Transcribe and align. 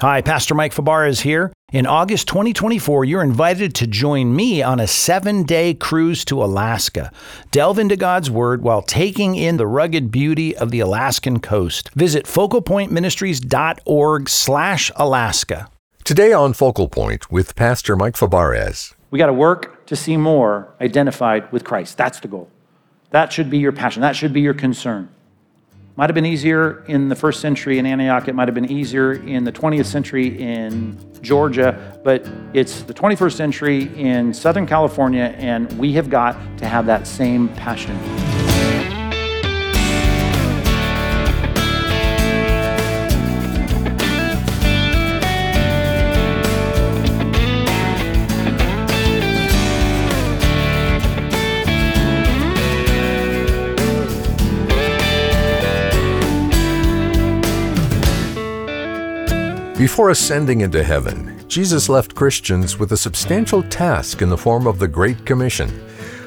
Hi, 0.00 0.22
Pastor 0.22 0.54
Mike 0.54 0.72
Fabarez 0.72 1.20
here. 1.20 1.52
In 1.72 1.84
August 1.84 2.26
2024, 2.28 3.04
you're 3.04 3.22
invited 3.22 3.74
to 3.74 3.86
join 3.86 4.34
me 4.34 4.62
on 4.62 4.80
a 4.80 4.86
seven 4.86 5.42
day 5.42 5.74
cruise 5.74 6.24
to 6.24 6.42
Alaska. 6.42 7.12
Delve 7.50 7.78
into 7.78 7.96
God's 7.96 8.30
Word 8.30 8.62
while 8.62 8.80
taking 8.80 9.34
in 9.34 9.58
the 9.58 9.66
rugged 9.66 10.10
beauty 10.10 10.56
of 10.56 10.70
the 10.70 10.80
Alaskan 10.80 11.40
coast. 11.40 11.90
Visit 11.90 12.24
focalpointministries.org 12.24 14.28
slash 14.30 14.90
Alaska. 14.96 15.68
Today 16.02 16.32
on 16.32 16.54
Focal 16.54 16.88
Point 16.88 17.30
with 17.30 17.54
Pastor 17.54 17.94
Mike 17.94 18.14
Fabarez. 18.14 18.94
We 19.10 19.18
got 19.18 19.26
to 19.26 19.34
work 19.34 19.84
to 19.84 19.96
see 19.96 20.16
more 20.16 20.72
identified 20.80 21.52
with 21.52 21.64
Christ. 21.64 21.98
That's 21.98 22.20
the 22.20 22.28
goal. 22.28 22.48
That 23.10 23.34
should 23.34 23.50
be 23.50 23.58
your 23.58 23.72
passion. 23.72 24.00
That 24.00 24.16
should 24.16 24.32
be 24.32 24.40
your 24.40 24.54
concern. 24.54 25.10
Might 26.00 26.08
have 26.08 26.14
been 26.14 26.24
easier 26.24 26.82
in 26.86 27.10
the 27.10 27.14
first 27.14 27.40
century 27.40 27.78
in 27.78 27.84
Antioch. 27.84 28.26
It 28.26 28.34
might 28.34 28.48
have 28.48 28.54
been 28.54 28.72
easier 28.72 29.12
in 29.12 29.44
the 29.44 29.52
20th 29.52 29.84
century 29.84 30.28
in 30.40 30.96
Georgia, 31.20 32.00
but 32.02 32.26
it's 32.54 32.80
the 32.84 32.94
21st 32.94 33.34
century 33.34 33.82
in 34.00 34.32
Southern 34.32 34.66
California, 34.66 35.34
and 35.36 35.70
we 35.78 35.92
have 35.92 36.08
got 36.08 36.38
to 36.56 36.66
have 36.66 36.86
that 36.86 37.06
same 37.06 37.48
passion. 37.50 38.39
Before 59.80 60.10
ascending 60.10 60.60
into 60.60 60.84
heaven, 60.84 61.42
Jesus 61.48 61.88
left 61.88 62.14
Christians 62.14 62.78
with 62.78 62.92
a 62.92 62.98
substantial 62.98 63.62
task 63.62 64.20
in 64.20 64.28
the 64.28 64.36
form 64.36 64.66
of 64.66 64.78
the 64.78 64.86
Great 64.86 65.24
Commission. 65.24 65.70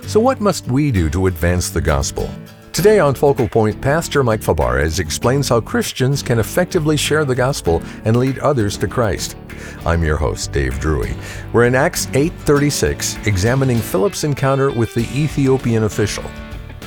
So, 0.07 0.19
what 0.19 0.41
must 0.41 0.65
we 0.65 0.91
do 0.91 1.07
to 1.11 1.27
advance 1.27 1.69
the 1.69 1.79
gospel? 1.79 2.31
Today 2.71 2.97
on 2.97 3.13
Focal 3.13 3.47
Point, 3.47 3.79
Pastor 3.79 4.23
Mike 4.23 4.41
Fabarez 4.41 4.97
explains 4.99 5.49
how 5.49 5.61
Christians 5.61 6.23
can 6.23 6.39
effectively 6.39 6.97
share 6.97 7.25
the 7.25 7.35
gospel 7.35 7.83
and 8.05 8.17
lead 8.17 8.39
others 8.39 8.75
to 8.77 8.87
Christ. 8.87 9.37
I'm 9.85 10.03
your 10.03 10.17
host, 10.17 10.51
Dave 10.51 10.79
Drury. 10.79 11.15
We're 11.53 11.65
in 11.65 11.75
Acts 11.75 12.07
8:36, 12.15 13.17
examining 13.27 13.77
Philip's 13.77 14.23
encounter 14.23 14.71
with 14.71 14.95
the 14.95 15.07
Ethiopian 15.13 15.83
official. 15.83 16.25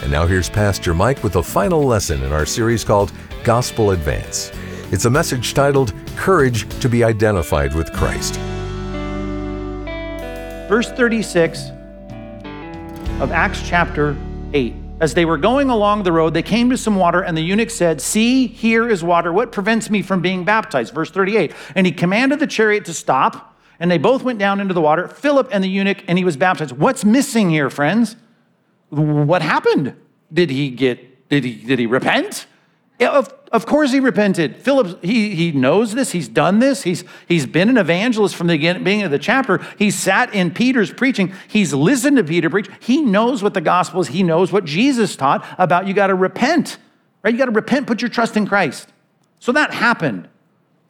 And 0.03 0.11
now 0.11 0.27
here's 0.27 0.51
Pastor 0.51 0.95
Mike 0.95 1.23
with 1.23 1.35
the 1.35 1.45
final 1.45 1.85
lesson 1.85 2.25
in 2.25 2.33
our 2.33 2.45
series 2.45 2.83
called 2.83 3.13
Gospel 3.45 3.93
Advance. 3.93 4.51
It's 4.93 5.05
a 5.05 5.11
message 5.11 5.53
titled 5.53 5.93
Courage 6.15 6.69
to 6.79 6.89
be 6.89 7.03
Identified 7.03 7.75
with 7.75 7.93
Christ. 7.93 8.37
Verse 10.69 10.93
36 10.93 11.71
of 13.21 13.33
Acts 13.33 13.69
chapter 13.69 14.17
8. 14.55 14.75
As 15.01 15.13
they 15.15 15.25
were 15.25 15.39
going 15.39 15.71
along 15.71 16.05
the 16.05 16.13
road, 16.13 16.35
they 16.35 16.43
came 16.43 16.71
to 16.71 16.77
some 16.77 16.95
water, 16.95 17.21
and 17.21 17.37
the 17.37 17.43
eunuch 17.43 17.71
said, 17.71 18.01
See, 18.01 18.47
here 18.47 18.89
is 18.89 19.03
water. 19.03 19.33
What 19.33 19.51
prevents 19.51 19.91
me 19.91 20.03
from 20.03 20.23
being 20.23 20.45
baptized? 20.45 20.95
Verse 20.95 21.11
38. 21.11 21.53
And 21.75 21.85
he 21.85 21.93
commanded 21.93 22.39
the 22.39 22.47
chariot 22.47 22.85
to 22.85 22.95
stop, 22.95 23.59
and 23.81 23.91
they 23.91 23.99
both 23.99 24.23
went 24.23 24.39
down 24.39 24.61
into 24.61 24.73
the 24.73 24.81
water, 24.81 25.09
Philip 25.09 25.49
and 25.51 25.65
the 25.65 25.69
eunuch, 25.69 26.05
and 26.07 26.17
he 26.17 26.25
was 26.25 26.37
baptized. 26.37 26.79
What's 26.79 27.05
missing 27.05 27.51
here, 27.51 27.71
friends? 27.71 28.15
What 28.91 29.43
happened? 29.43 29.97
Did 30.33 30.51
he 30.51 30.71
get, 30.71 31.29
did 31.29 31.43
he, 31.43 31.57
did 31.57 31.81
he 31.81 31.87
repent? 31.87 32.47
Of, 33.01 33.35
of 33.53 33.67
course 33.67 33.93
he 33.93 34.01
repented. 34.01 34.57
Philip, 34.57 35.03
he, 35.05 35.35
he 35.35 35.53
knows 35.53 35.95
this. 35.95 36.13
He's 36.13 36.29
done 36.29 36.59
this. 36.59 36.83
He's, 36.83 37.05
he's 37.29 37.47
been 37.47 37.69
an 37.69 37.77
evangelist 37.77 38.35
from 38.35 38.49
the 38.49 38.55
beginning 38.55 39.03
of 39.03 39.11
the 39.11 39.19
chapter. 39.19 39.59
He 39.79 39.91
sat 39.91 40.35
in 40.35 40.51
Peter's 40.53 40.93
preaching. 40.93 41.33
He's 41.49 41.73
listened 41.73 42.17
to 42.17 42.25
Peter 42.25 42.51
preach. 42.51 42.69
He 42.81 43.03
knows 43.03 43.43
what 43.43 43.55
the 43.55 43.61
gospel 43.61 44.01
is. 44.01 44.09
He 44.09 44.23
knows 44.23 44.53
what 44.53 44.65
Jesus 44.65 45.17
taught 45.17 45.47
about 45.59 45.87
you 45.87 45.95
got 45.95 46.09
to 46.09 46.15
repent, 46.15 46.79
right? 47.23 47.33
You 47.33 47.39
got 47.39 47.47
to 47.47 47.53
repent, 47.53 47.87
put 47.87 48.03
your 48.03 48.09
trust 48.09 48.37
in 48.37 48.47
Christ. 48.47 48.89
So 49.39 49.53
that 49.53 49.73
happened. 49.73 50.29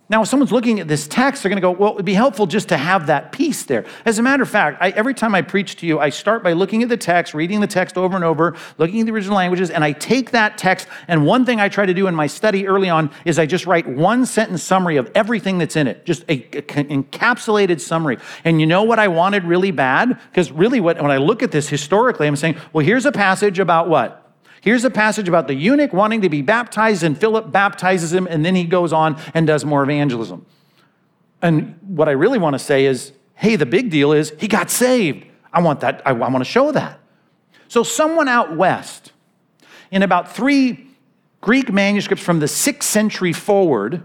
Now, 0.09 0.23
if 0.23 0.29
someone's 0.29 0.53
looking 0.53 0.79
at 0.79 0.87
this 0.87 1.09
text, 1.09 1.43
they're 1.43 1.51
going 1.51 1.61
to 1.61 1.63
go, 1.63 1.73
well, 1.73 1.95
it'd 1.95 2.07
be 2.07 2.15
helpful 2.15 2.47
just 2.47 2.69
to 2.69 2.77
have 2.77 3.09
that 3.09 3.33
piece 3.33 3.65
there. 3.65 3.85
As 4.05 4.21
a 4.21 4.23
matter 4.23 4.45
of 4.45 4.49
fact, 4.49 4.79
I, 4.81 4.91
every 4.91 5.15
time 5.15 5.35
I 5.35 5.43
preach 5.43 5.75
to 5.77 5.87
you, 5.87 5.99
I 5.99 6.11
start 6.11 6.45
by 6.45 6.53
looking 6.53 6.85
at 6.85 6.89
the 6.89 6.97
text, 6.97 7.35
reading 7.35 7.61
the 7.61 7.67
text 7.67 7.99
over 7.99 8.15
and 8.15 8.25
over, 8.25 8.55
looking 8.79 9.01
at 9.01 9.07
the 9.07 9.13
original 9.13 9.37
languages, 9.37 9.69
and 9.69 9.83
I 9.83 9.91
take 9.91 10.31
that 10.31 10.59
text. 10.59 10.87
And 11.09 11.27
one 11.27 11.45
thing 11.45 11.61
I 11.61 11.69
try 11.69 11.87
to 11.87 11.95
do 11.95 12.07
in 12.07 12.15
my 12.15 12.29
study 12.29 12.69
early 12.69 12.89
on 12.89 13.11
is 13.25 13.37
I 13.41 13.47
just 13.47 13.67
write 13.67 13.89
one 13.89 14.27
sentence 14.27 14.63
summary 14.63 14.97
of 14.97 15.11
everything 15.17 15.59
that's 15.59 15.75
in 15.75 15.89
it, 15.89 16.07
just 16.07 16.23
an 16.29 16.39
encapsulated 16.43 17.81
summary. 17.81 18.19
And 18.45 18.61
you 18.61 18.67
know 18.67 18.85
what 18.85 19.01
I 19.01 19.09
wanted 19.09 19.43
really 19.43 19.73
bad? 19.73 20.21
Because 20.31 20.53
really, 20.53 20.79
what, 20.79 21.03
when 21.03 21.11
I 21.11 21.17
look 21.17 21.43
at 21.43 21.51
this 21.51 21.69
historically, 21.69 22.29
I'm 22.29 22.37
saying, 22.37 22.57
well, 22.73 22.87
here's 22.87 23.07
a 23.07 23.13
passage 23.13 23.59
about 23.59 23.89
what? 23.89 24.26
Here's 24.67 24.85
a 24.85 24.91
passage 24.91 25.29
about 25.29 25.47
the 25.47 25.55
eunuch 25.55 25.93
wanting 25.93 26.23
to 26.23 26.29
be 26.29 26.43
baptized, 26.43 27.05
and 27.05 27.17
Philip 27.17 27.53
baptizes 27.53 28.13
him, 28.13 28.27
and 28.29 28.45
then 28.45 28.57
he 28.57 28.65
goes 28.65 28.93
on 28.93 29.17
and 29.33 29.47
does 29.47 29.65
more 29.65 29.85
evangelism. 29.85 30.45
And 31.41 31.79
what 31.87 32.09
I 32.09 32.11
really 32.11 32.39
want 32.39 32.55
to 32.55 32.59
say 32.59 32.85
is 32.85 33.13
hey, 33.35 33.55
the 33.55 33.65
big 33.65 33.91
deal 33.91 34.13
is 34.13 34.33
he 34.41 34.49
got 34.49 34.69
saved. 34.69 35.25
I 35.53 35.61
want 35.61 35.81
that, 35.81 36.03
I, 36.05 36.11
I 36.11 36.15
want 36.15 36.39
to 36.39 36.45
show 36.45 36.73
that. 36.73 36.99
So, 37.69 37.85
someone 37.85 38.27
out 38.27 38.57
west, 38.57 39.13
in 39.93 40.03
about 40.03 40.35
three 40.35 40.89
Greek 41.43 41.73
manuscripts 41.73 42.25
from 42.25 42.41
the 42.41 42.49
sixth 42.49 42.91
century 42.91 43.33
forward, 43.33 44.03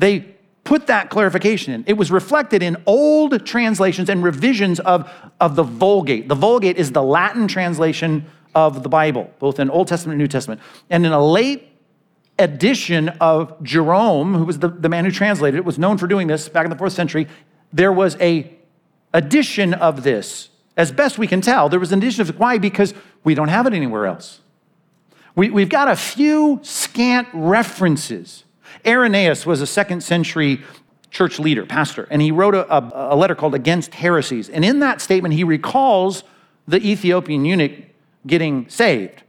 they 0.00 0.34
put 0.64 0.88
that 0.88 1.10
clarification 1.10 1.72
in. 1.72 1.84
It 1.86 1.92
was 1.92 2.10
reflected 2.10 2.60
in 2.60 2.76
old 2.86 3.46
translations 3.46 4.08
and 4.08 4.24
revisions 4.24 4.80
of, 4.80 5.08
of 5.38 5.54
the 5.54 5.62
Vulgate. 5.62 6.26
The 6.26 6.34
Vulgate 6.34 6.76
is 6.76 6.90
the 6.90 7.04
Latin 7.04 7.46
translation 7.46 8.26
of 8.56 8.82
the 8.82 8.88
Bible, 8.88 9.30
both 9.38 9.60
in 9.60 9.68
Old 9.68 9.86
Testament 9.86 10.14
and 10.14 10.18
New 10.18 10.28
Testament. 10.28 10.62
And 10.88 11.04
in 11.04 11.12
a 11.12 11.22
late 11.22 11.68
edition 12.38 13.10
of 13.20 13.62
Jerome, 13.62 14.34
who 14.34 14.44
was 14.44 14.58
the, 14.60 14.68
the 14.68 14.88
man 14.88 15.04
who 15.04 15.10
translated 15.10 15.58
it, 15.58 15.64
was 15.64 15.78
known 15.78 15.98
for 15.98 16.06
doing 16.06 16.26
this 16.26 16.48
back 16.48 16.64
in 16.64 16.70
the 16.70 16.76
fourth 16.76 16.94
century, 16.94 17.28
there 17.70 17.92
was 17.92 18.16
a 18.16 18.50
edition 19.12 19.74
of 19.74 20.02
this. 20.02 20.48
As 20.74 20.90
best 20.90 21.18
we 21.18 21.26
can 21.26 21.42
tell, 21.42 21.68
there 21.68 21.78
was 21.78 21.92
an 21.92 21.98
edition 21.98 22.22
of 22.22 22.30
it. 22.30 22.38
Why? 22.38 22.56
Because 22.56 22.94
we 23.24 23.34
don't 23.34 23.48
have 23.48 23.66
it 23.66 23.74
anywhere 23.74 24.06
else. 24.06 24.40
We, 25.34 25.50
we've 25.50 25.68
got 25.68 25.88
a 25.88 25.96
few 25.96 26.60
scant 26.62 27.28
references. 27.34 28.44
Irenaeus 28.86 29.44
was 29.44 29.60
a 29.60 29.66
second 29.66 30.02
century 30.02 30.62
church 31.10 31.38
leader, 31.38 31.66
pastor, 31.66 32.08
and 32.10 32.22
he 32.22 32.30
wrote 32.30 32.54
a, 32.54 32.74
a, 32.74 33.14
a 33.14 33.16
letter 33.16 33.34
called 33.34 33.54
Against 33.54 33.94
Heresies. 33.94 34.48
And 34.48 34.64
in 34.64 34.80
that 34.80 35.02
statement, 35.02 35.34
he 35.34 35.44
recalls 35.44 36.24
the 36.66 36.78
Ethiopian 36.78 37.44
eunuch 37.44 37.72
getting 38.26 38.68
saved. 38.68 39.22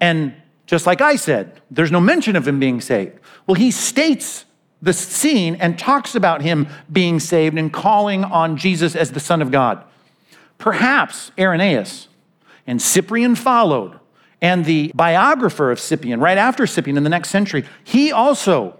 And 0.00 0.34
just 0.66 0.86
like 0.86 1.00
I 1.00 1.16
said, 1.16 1.60
there's 1.70 1.90
no 1.90 2.00
mention 2.00 2.36
of 2.36 2.46
him 2.46 2.58
being 2.58 2.80
saved. 2.80 3.18
Well, 3.46 3.56
he 3.56 3.70
states 3.70 4.44
the 4.82 4.92
scene 4.92 5.56
and 5.56 5.78
talks 5.78 6.14
about 6.14 6.42
him 6.42 6.68
being 6.90 7.20
saved 7.20 7.58
and 7.58 7.72
calling 7.72 8.24
on 8.24 8.56
Jesus 8.56 8.96
as 8.96 9.12
the 9.12 9.20
Son 9.20 9.42
of 9.42 9.50
God. 9.50 9.84
Perhaps 10.58 11.32
Irenaeus 11.38 12.08
and 12.66 12.80
Cyprian 12.80 13.34
followed, 13.34 13.98
and 14.42 14.64
the 14.64 14.90
biographer 14.94 15.70
of 15.70 15.78
Cyprian, 15.78 16.20
right 16.20 16.38
after 16.38 16.66
Cyprian 16.66 16.96
in 16.96 17.04
the 17.04 17.10
next 17.10 17.28
century, 17.28 17.64
he 17.84 18.10
also 18.10 18.78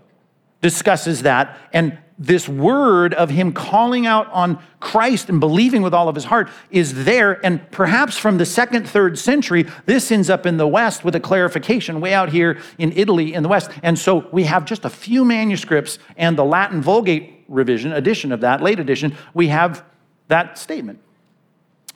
discusses 0.62 1.22
that 1.22 1.58
and 1.72 1.98
this 2.20 2.46
word 2.46 3.14
of 3.14 3.30
him 3.30 3.50
calling 3.50 4.06
out 4.06 4.30
on 4.30 4.62
Christ 4.78 5.30
and 5.30 5.40
believing 5.40 5.80
with 5.80 5.94
all 5.94 6.06
of 6.06 6.14
his 6.14 6.26
heart 6.26 6.50
is 6.70 7.04
there. 7.04 7.44
And 7.44 7.68
perhaps 7.70 8.18
from 8.18 8.36
the 8.36 8.44
second, 8.44 8.86
third 8.86 9.18
century, 9.18 9.66
this 9.86 10.12
ends 10.12 10.28
up 10.28 10.44
in 10.44 10.58
the 10.58 10.68
West 10.68 11.02
with 11.02 11.16
a 11.16 11.20
clarification 11.20 11.98
way 11.98 12.12
out 12.12 12.28
here 12.28 12.58
in 12.76 12.92
Italy 12.92 13.32
in 13.32 13.42
the 13.42 13.48
West. 13.48 13.70
And 13.82 13.98
so 13.98 14.28
we 14.32 14.44
have 14.44 14.66
just 14.66 14.84
a 14.84 14.90
few 14.90 15.24
manuscripts 15.24 15.98
and 16.18 16.36
the 16.36 16.44
Latin 16.44 16.82
Vulgate 16.82 17.42
revision, 17.48 17.92
edition 17.92 18.32
of 18.32 18.42
that, 18.42 18.62
late 18.62 18.78
edition, 18.78 19.16
we 19.32 19.48
have 19.48 19.82
that 20.28 20.58
statement. 20.58 21.00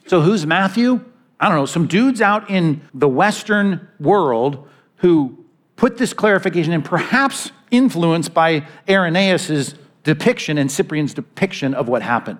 So 0.07 0.21
who's 0.21 0.45
Matthew? 0.45 1.05
I 1.39 1.49
don't 1.49 1.57
know, 1.57 1.65
some 1.65 1.85
dudes 1.85 2.19
out 2.21 2.49
in 2.49 2.81
the 2.93 3.07
Western 3.07 3.87
world 3.99 4.67
who 4.97 5.45
put 5.75 5.97
this 5.97 6.13
clarification 6.13 6.73
in, 6.73 6.81
perhaps 6.81 7.51
influenced 7.69 8.33
by 8.33 8.65
Irenaeus's 8.87 9.75
depiction 10.05 10.57
and 10.57 10.71
Cyprian's 10.71 11.13
depiction 11.13 11.73
of 11.73 11.89
what 11.89 12.01
happened, 12.01 12.39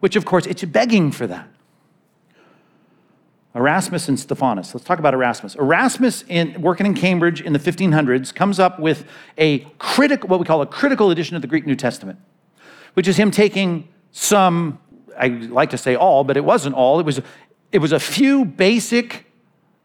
which, 0.00 0.16
of 0.16 0.26
course, 0.26 0.44
it's 0.46 0.64
begging 0.64 1.10
for 1.10 1.26
that. 1.26 1.48
Erasmus 3.54 4.08
and 4.08 4.18
Stephanus. 4.18 4.74
Let's 4.74 4.86
talk 4.86 4.98
about 4.98 5.14
Erasmus. 5.14 5.54
Erasmus, 5.54 6.24
in, 6.28 6.60
working 6.60 6.86
in 6.86 6.94
Cambridge 6.94 7.40
in 7.40 7.52
the 7.52 7.58
1500s, 7.58 8.34
comes 8.34 8.58
up 8.58 8.80
with 8.80 9.04
a 9.38 9.60
critical, 9.78 10.28
what 10.28 10.40
we 10.40 10.46
call 10.46 10.60
a 10.62 10.66
critical 10.66 11.10
edition 11.10 11.36
of 11.36 11.42
the 11.42 11.48
Greek 11.48 11.66
New 11.66 11.76
Testament, 11.76 12.18
which 12.94 13.06
is 13.06 13.16
him 13.16 13.30
taking 13.30 13.88
some, 14.10 14.78
I 15.18 15.28
like 15.28 15.70
to 15.70 15.78
say 15.78 15.94
all, 15.94 16.24
but 16.24 16.36
it 16.36 16.44
wasn't 16.44 16.74
all. 16.74 16.98
It 16.98 17.06
was, 17.06 17.20
it 17.70 17.78
was 17.78 17.92
a 17.92 18.00
few 18.00 18.44
basic 18.44 19.26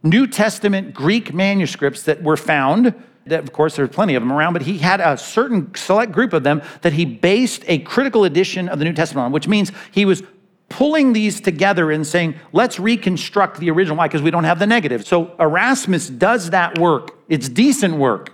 New 0.01 0.27
Testament 0.27 0.93
Greek 0.93 1.33
manuscripts 1.33 2.03
that 2.03 2.23
were 2.23 2.37
found 2.37 2.93
Of 3.31 3.53
course, 3.53 3.75
there's 3.75 3.89
plenty 3.89 4.15
of 4.15 4.21
them 4.21 4.31
around, 4.31 4.53
but 4.53 4.63
he 4.63 4.77
had 4.77 4.99
a 4.99 5.17
certain 5.17 5.73
select 5.75 6.11
group 6.11 6.33
of 6.33 6.43
them 6.43 6.61
that 6.81 6.93
he 6.93 7.05
based 7.05 7.63
a 7.67 7.79
critical 7.79 8.23
edition 8.23 8.69
of 8.69 8.79
the 8.79 8.85
New 8.85 8.93
Testament 8.93 9.25
on, 9.25 9.31
which 9.31 9.47
means 9.47 9.71
he 9.91 10.05
was 10.05 10.23
pulling 10.69 11.13
these 11.13 11.39
together 11.39 11.91
and 11.91 12.05
saying, 12.05 12.35
let's 12.51 12.79
reconstruct 12.79 13.59
the 13.59 13.69
original. 13.69 13.97
Why? 13.97 14.07
Because 14.07 14.21
we 14.21 14.31
don't 14.31 14.43
have 14.43 14.59
the 14.59 14.67
negative. 14.67 15.07
So 15.07 15.33
Erasmus 15.39 16.09
does 16.09 16.49
that 16.49 16.77
work. 16.77 17.17
It's 17.29 17.47
decent 17.47 17.95
work. 17.95 18.33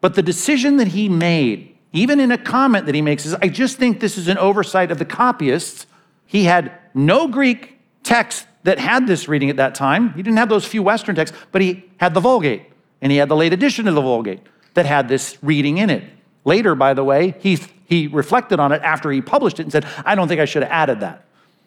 But 0.00 0.14
the 0.14 0.22
decision 0.22 0.76
that 0.76 0.88
he 0.88 1.08
made, 1.08 1.76
even 1.92 2.20
in 2.20 2.30
a 2.30 2.38
comment 2.38 2.86
that 2.86 2.94
he 2.94 3.02
makes, 3.02 3.26
is 3.26 3.34
I 3.34 3.48
just 3.48 3.76
think 3.76 3.98
this 3.98 4.16
is 4.16 4.28
an 4.28 4.38
oversight 4.38 4.92
of 4.92 4.98
the 4.98 5.04
copyists. 5.04 5.86
He 6.26 6.44
had 6.44 6.72
no 6.94 7.26
Greek 7.26 7.78
text 8.04 8.46
that 8.62 8.78
had 8.78 9.06
this 9.06 9.26
reading 9.26 9.50
at 9.50 9.56
that 9.56 9.74
time. 9.74 10.10
He 10.10 10.22
didn't 10.22 10.36
have 10.36 10.48
those 10.48 10.64
few 10.64 10.82
Western 10.82 11.16
texts, 11.16 11.36
but 11.50 11.62
he 11.62 11.84
had 11.96 12.14
the 12.14 12.20
Vulgate, 12.20 12.62
and 13.00 13.12
he 13.12 13.18
had 13.18 13.28
the 13.28 13.36
late 13.36 13.52
edition 13.52 13.88
of 13.88 13.94
the 13.94 14.00
Vulgate 14.00 14.40
that 14.74 14.86
had 14.86 15.08
this 15.08 15.38
reading 15.42 15.78
in 15.78 15.90
it. 15.90 16.04
Later, 16.44 16.74
by 16.74 16.94
the 16.94 17.04
way, 17.04 17.34
he, 17.40 17.58
he 17.84 18.06
reflected 18.06 18.60
on 18.60 18.72
it 18.72 18.82
after 18.82 19.10
he 19.10 19.20
published 19.20 19.60
it 19.60 19.64
and 19.64 19.72
said, 19.72 19.86
I 20.04 20.14
don't 20.14 20.28
think 20.28 20.40
I 20.40 20.44
should 20.44 20.62
have 20.62 20.72
added 20.72 21.00
that. 21.00 21.24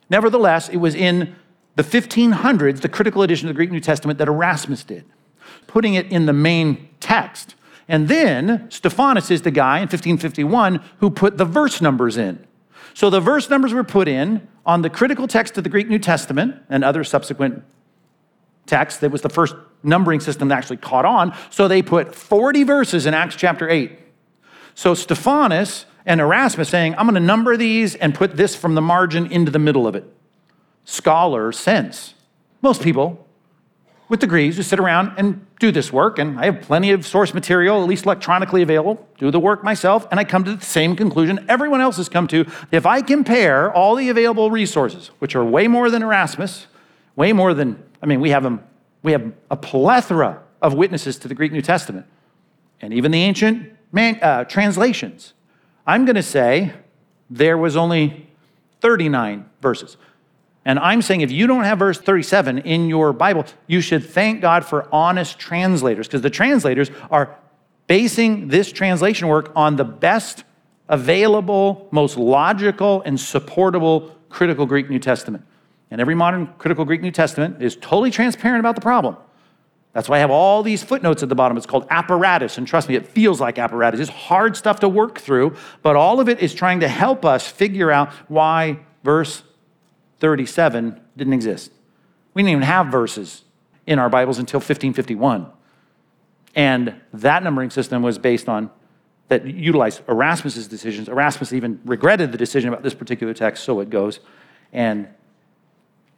Nevertheless, 0.10 0.69
it 0.69 0.78
was 0.78 0.95
in 0.95 1.36
the 1.75 1.83
1500s, 1.83 2.81
the 2.81 2.89
critical 2.89 3.22
edition 3.22 3.48
of 3.48 3.54
the 3.54 3.57
Greek 3.57 3.72
New 3.72 3.80
Testament, 3.80 4.19
that 4.19 4.28
Erasmus 4.28 4.83
did, 4.83 5.06
putting 5.68 5.94
it 5.94 6.12
in 6.12 6.25
the 6.25 6.33
main 6.33 6.89
text. 7.00 7.56
And 7.88 8.07
then 8.07 8.69
Stephanus 8.69 9.31
is 9.31 9.42
the 9.42 9.51
guy 9.51 9.78
in 9.78 9.83
1551 9.83 10.81
who 11.00 11.10
put 11.10 11.38
the 11.38 11.45
verse 11.45 11.81
numbers 11.81 12.18
in. 12.18 12.45
So 12.94 13.10
the 13.10 13.22
verse 13.22 13.50
numbers 13.50 13.74
were 13.74 13.83
put 13.83 14.07
in 14.07 14.48
on 14.66 14.81
the 14.81 14.89
critical 14.89 15.28
text 15.28 15.57
of 15.57 15.63
the 15.63 15.69
Greek 15.69 15.88
New 15.88 16.00
Testament 16.00 16.56
and 16.69 16.83
other 16.83 17.04
subsequent 17.04 17.63
texts. 18.65 18.99
That 19.01 19.11
was 19.11 19.21
the 19.21 19.29
first 19.29 19.55
numbering 19.83 20.19
system 20.19 20.47
that 20.49 20.57
actually 20.57 20.77
caught 20.77 21.05
on. 21.05 21.35
So 21.49 21.67
they 21.67 21.81
put 21.81 22.13
40 22.15 22.63
verses 22.63 23.05
in 23.05 23.13
Acts 23.13 23.35
chapter 23.35 23.69
8. 23.69 23.97
So 24.75 24.93
Stephanus 24.93 25.85
and 26.05 26.21
Erasmus 26.21 26.69
saying, 26.69 26.95
I'm 26.95 27.05
going 27.05 27.15
to 27.15 27.19
number 27.19 27.57
these 27.57 27.95
and 27.95 28.13
put 28.13 28.37
this 28.37 28.55
from 28.55 28.75
the 28.75 28.81
margin 28.81 29.31
into 29.31 29.51
the 29.51 29.59
middle 29.59 29.87
of 29.87 29.95
it. 29.95 30.05
Scholar 30.85 31.51
sense. 31.51 32.15
Most 32.61 32.81
people 32.81 33.27
with 34.11 34.19
degrees 34.19 34.57
who 34.57 34.63
sit 34.63 34.77
around 34.77 35.13
and 35.17 35.45
do 35.59 35.71
this 35.71 35.93
work, 35.93 36.19
and 36.19 36.37
I 36.37 36.45
have 36.45 36.61
plenty 36.61 36.91
of 36.91 37.07
source 37.07 37.33
material, 37.33 37.81
at 37.81 37.87
least 37.87 38.03
electronically 38.03 38.61
available, 38.61 39.07
do 39.17 39.31
the 39.31 39.39
work 39.39 39.63
myself, 39.63 40.05
and 40.11 40.19
I 40.19 40.25
come 40.25 40.43
to 40.43 40.55
the 40.57 40.65
same 40.65 40.97
conclusion 40.97 41.45
everyone 41.47 41.79
else 41.79 41.95
has 41.95 42.09
come 42.09 42.27
to. 42.27 42.45
If 42.71 42.85
I 42.85 43.01
compare 43.01 43.71
all 43.71 43.95
the 43.95 44.09
available 44.09 44.51
resources, 44.51 45.11
which 45.19 45.33
are 45.33 45.45
way 45.45 45.69
more 45.69 45.89
than 45.89 46.03
Erasmus, 46.03 46.67
way 47.15 47.31
more 47.31 47.53
than, 47.53 47.81
I 48.01 48.06
mean, 48.06 48.19
we 48.19 48.31
have 48.31 48.44
them, 48.44 48.63
we 49.03 49.12
have 49.12 49.31
a 49.50 49.57
plethora 49.57 50.42
of 50.62 50.74
witnesses 50.74 51.18
to 51.19 51.27
the 51.27 51.36
Greek 51.36 51.51
New 51.51 51.62
Testament, 51.62 52.06
and 52.81 52.94
even 52.94 53.12
the 53.12 53.21
ancient 53.21 53.74
man, 53.92 54.19
uh, 54.21 54.44
translations. 54.45 55.33
I'm 55.86 56.06
going 56.06 56.15
to 56.15 56.24
say 56.24 56.74
there 57.30 57.57
was 57.57 57.75
only 57.75 58.27
39 58.81 59.50
verses. 59.62 59.98
And 60.63 60.77
I'm 60.77 61.01
saying 61.01 61.21
if 61.21 61.31
you 61.31 61.48
don't 61.48 61.63
have 61.63 61.80
verse 61.80 61.98
37 61.98 62.59
in 62.59 62.88
your 62.88 63.13
Bible, 63.13 63.45
you 63.68 63.81
should 63.81 64.06
thank 64.06 64.42
God 64.42 64.63
for 64.63 64.88
honest 64.94 65.39
translators 65.39 66.07
because 66.07 66.21
the 66.21 66.30
translators 66.30 66.92
are 67.09 67.36
basing 67.88 68.47
this 68.47 68.71
translation 68.71 69.27
work 69.27 69.51
on 69.56 69.75
the 69.75 69.83
best 69.83 70.44
available, 70.88 71.88
most 71.92 72.18
logical, 72.18 73.01
and 73.04 73.19
supportable 73.19 74.15
critical 74.30 74.65
Greek 74.65 74.89
New 74.89 75.00
Testament. 75.00 75.45
And 75.91 75.99
every 76.01 76.15
modern 76.15 76.47
critical 76.57 76.85
Greek 76.85 77.01
New 77.01 77.11
Testament 77.11 77.61
is 77.61 77.75
totally 77.75 78.09
transparent 78.09 78.61
about 78.61 78.75
the 78.75 78.81
problem. 78.81 79.17
That's 79.93 80.07
why 80.07 80.15
I 80.15 80.19
have 80.19 80.31
all 80.31 80.63
these 80.63 80.81
footnotes 80.83 81.21
at 81.21 81.27
the 81.27 81.35
bottom. 81.35 81.57
It's 81.57 81.65
called 81.65 81.85
apparatus. 81.89 82.57
And 82.57 82.65
trust 82.65 82.88
me, 82.88 82.95
it 82.95 83.05
feels 83.05 83.41
like 83.41 83.59
apparatus. 83.59 83.99
It's 83.99 84.09
hard 84.09 84.55
stuff 84.55 84.79
to 84.79 84.89
work 84.89 85.19
through, 85.19 85.55
but 85.83 85.97
all 85.97 86.21
of 86.21 86.29
it 86.29 86.39
is 86.39 86.53
trying 86.53 86.79
to 86.79 86.88
help 86.88 87.25
us 87.25 87.45
figure 87.45 87.91
out 87.91 88.13
why 88.29 88.79
verse 89.03 89.43
37 90.21 90.99
didn't 91.17 91.33
exist. 91.33 91.73
We 92.33 92.41
didn't 92.41 92.51
even 92.51 92.63
have 92.63 92.87
verses 92.87 93.44
in 93.85 93.99
our 93.99 94.09
Bibles 94.09 94.39
until 94.39 94.59
1551. 94.59 95.47
And 96.55 96.95
that 97.13 97.44
numbering 97.44 97.69
system 97.69 98.01
was 98.01 98.17
based 98.17 98.47
on 98.47 98.69
that 99.27 99.45
utilized 99.45 100.01
Erasmus's 100.07 100.67
decisions. 100.67 101.09
Erasmus 101.09 101.53
even 101.53 101.79
regretted 101.85 102.31
the 102.31 102.37
decision 102.37 102.69
about 102.69 102.83
this 102.83 102.94
particular 102.94 103.33
text, 103.33 103.63
so 103.63 103.79
it 103.79 103.89
goes. 103.89 104.19
And 104.73 105.07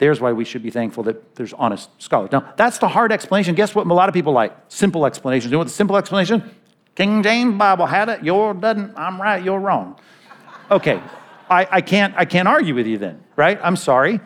there's 0.03 0.19
why 0.19 0.33
we 0.33 0.44
should 0.44 0.61
be 0.61 0.69
thankful 0.69 1.01
that 1.03 1.35
there's 1.35 1.53
honest 1.53 1.89
scholars. 1.97 2.29
Now, 2.33 2.53
that's 2.57 2.77
the 2.77 2.89
hard 2.89 3.13
explanation. 3.13 3.55
Guess 3.55 3.73
what 3.73 3.88
a 3.88 3.94
lot 3.94 4.09
of 4.09 4.13
people 4.13 4.33
like? 4.33 4.53
Simple 4.67 5.05
explanations. 5.05 5.50
You 5.50 5.53
know 5.53 5.59
what 5.59 5.67
the 5.67 5.73
simple 5.73 5.95
explanation? 5.95 6.44
King 6.94 7.23
James 7.23 7.57
Bible 7.57 7.85
had 7.85 8.09
it, 8.09 8.21
yours 8.21 8.57
doesn't. 8.59 8.97
I'm 8.97 9.21
right, 9.21 9.41
you're 9.41 9.61
wrong. 9.61 9.97
Okay, 10.69 11.01
I, 11.50 11.65
I, 11.71 11.79
can't, 11.79 12.13
I 12.17 12.25
can't 12.25 12.50
argue 12.50 12.75
with 12.75 12.85
you 12.85 12.97
then, 12.97 13.23
right? 13.38 13.57
I'm 13.63 13.77
sorry. 13.77 14.19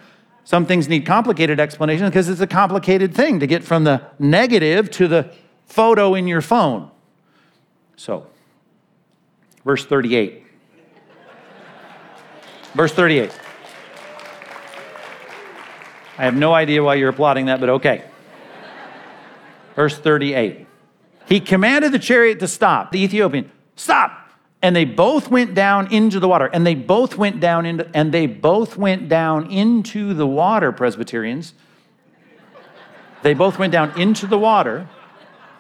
Some 0.46 0.66
things 0.66 0.90
need 0.90 1.06
complicated 1.06 1.60
explanation 1.60 2.08
because 2.08 2.28
it's 2.28 2.42
a 2.42 2.48
complicated 2.48 3.14
thing 3.14 3.40
to 3.40 3.46
get 3.46 3.64
from 3.64 3.84
the 3.84 4.02
negative 4.18 4.90
to 4.92 5.08
the 5.08 5.32
photo 5.68 6.16
in 6.16 6.28
your 6.28 6.42
phone. 6.42 6.90
So, 7.98 8.26
verse 9.64 9.86
38. 9.86 10.44
verse 12.74 12.94
38. 12.94 13.32
I 16.18 16.26
have 16.26 16.36
no 16.36 16.54
idea 16.54 16.84
why 16.84 16.96
you're 16.96 17.10
applauding 17.10 17.46
that, 17.46 17.60
but 17.60 17.70
okay. 17.70 18.04
Verse 19.76 19.98
38. 19.98 20.66
He 21.28 21.40
commanded 21.40 21.92
the 21.92 22.00
chariot 22.00 22.40
to 22.40 22.48
stop, 22.48 22.92
the 22.92 23.04
Ethiopian, 23.04 23.52
stop. 23.76 24.24
And 24.62 24.76
they 24.76 24.86
both 24.86 25.30
went 25.30 25.54
down 25.54 25.94
into 25.94 26.20
the 26.20 26.28
water. 26.28 26.48
And 26.48 26.66
they 26.66 26.74
both 26.74 27.16
went 27.16 27.40
down 27.40 27.66
into 27.66 27.88
and 27.94 28.12
they 28.12 28.26
both 28.26 28.76
went 28.76 29.08
down 29.08 29.52
into 29.52 30.16
the 30.16 30.26
water, 30.26 30.72
Presbyterians. 30.72 31.54
They 33.22 33.34
both 33.34 33.60
went 33.60 33.72
down 33.72 34.00
into 34.00 34.26
the 34.26 34.38
water. 34.38 34.90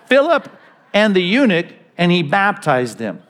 Philip 0.08 0.50
and 0.94 1.16
the 1.16 1.22
eunuch, 1.22 1.68
and 1.98 2.12
he 2.12 2.24
baptized 2.24 2.98
them. 2.98 3.22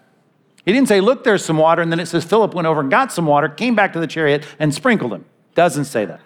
He 0.64 0.72
didn't 0.72 0.88
say, 0.88 1.02
Look, 1.02 1.24
there's 1.24 1.44
some 1.44 1.58
water, 1.58 1.82
and 1.82 1.92
then 1.92 2.00
it 2.00 2.06
says 2.06 2.24
Philip 2.24 2.54
went 2.54 2.68
over 2.68 2.82
and 2.82 2.90
got 2.90 3.12
some 3.12 3.26
water, 3.26 3.50
came 3.50 3.76
back 3.76 3.94
to 3.94 4.00
the 4.00 4.08
chariot, 4.08 4.46
and 4.60 4.74
sprinkled 4.74 5.12
him. 5.12 5.26
Doesn't 5.56 5.86
say 5.86 6.06
that. 6.06 6.22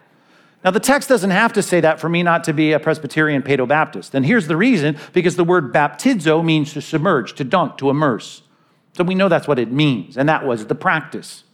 Now, 0.64 0.72
the 0.72 0.80
text 0.80 1.10
doesn't 1.10 1.32
have 1.32 1.54
to 1.54 1.64
say 1.64 1.80
that 1.80 2.00
for 2.00 2.08
me 2.08 2.22
not 2.22 2.44
to 2.44 2.54
be 2.54 2.72
a 2.72 2.80
Presbyterian 2.80 3.42
Paedo 3.42 3.68
Baptist. 3.68 4.14
And 4.14 4.26
here's 4.26 4.48
the 4.48 4.58
reason 4.58 4.98
because 5.12 5.36
the 5.36 5.44
word 5.44 5.74
baptizo 5.74 6.44
means 6.44 6.74
to 6.74 6.82
submerge, 6.82 7.34
to 7.36 7.44
dunk, 7.44 7.78
to 7.78 7.90
immerse. 7.90 8.44
So 8.94 9.04
we 9.04 9.16
know 9.16 9.30
that's 9.30 9.48
what 9.48 9.58
it 9.58 9.72
means, 9.72 10.18
and 10.18 10.30
that 10.30 10.46
was 10.46 10.68
the 10.68 10.76
practice. 10.76 11.46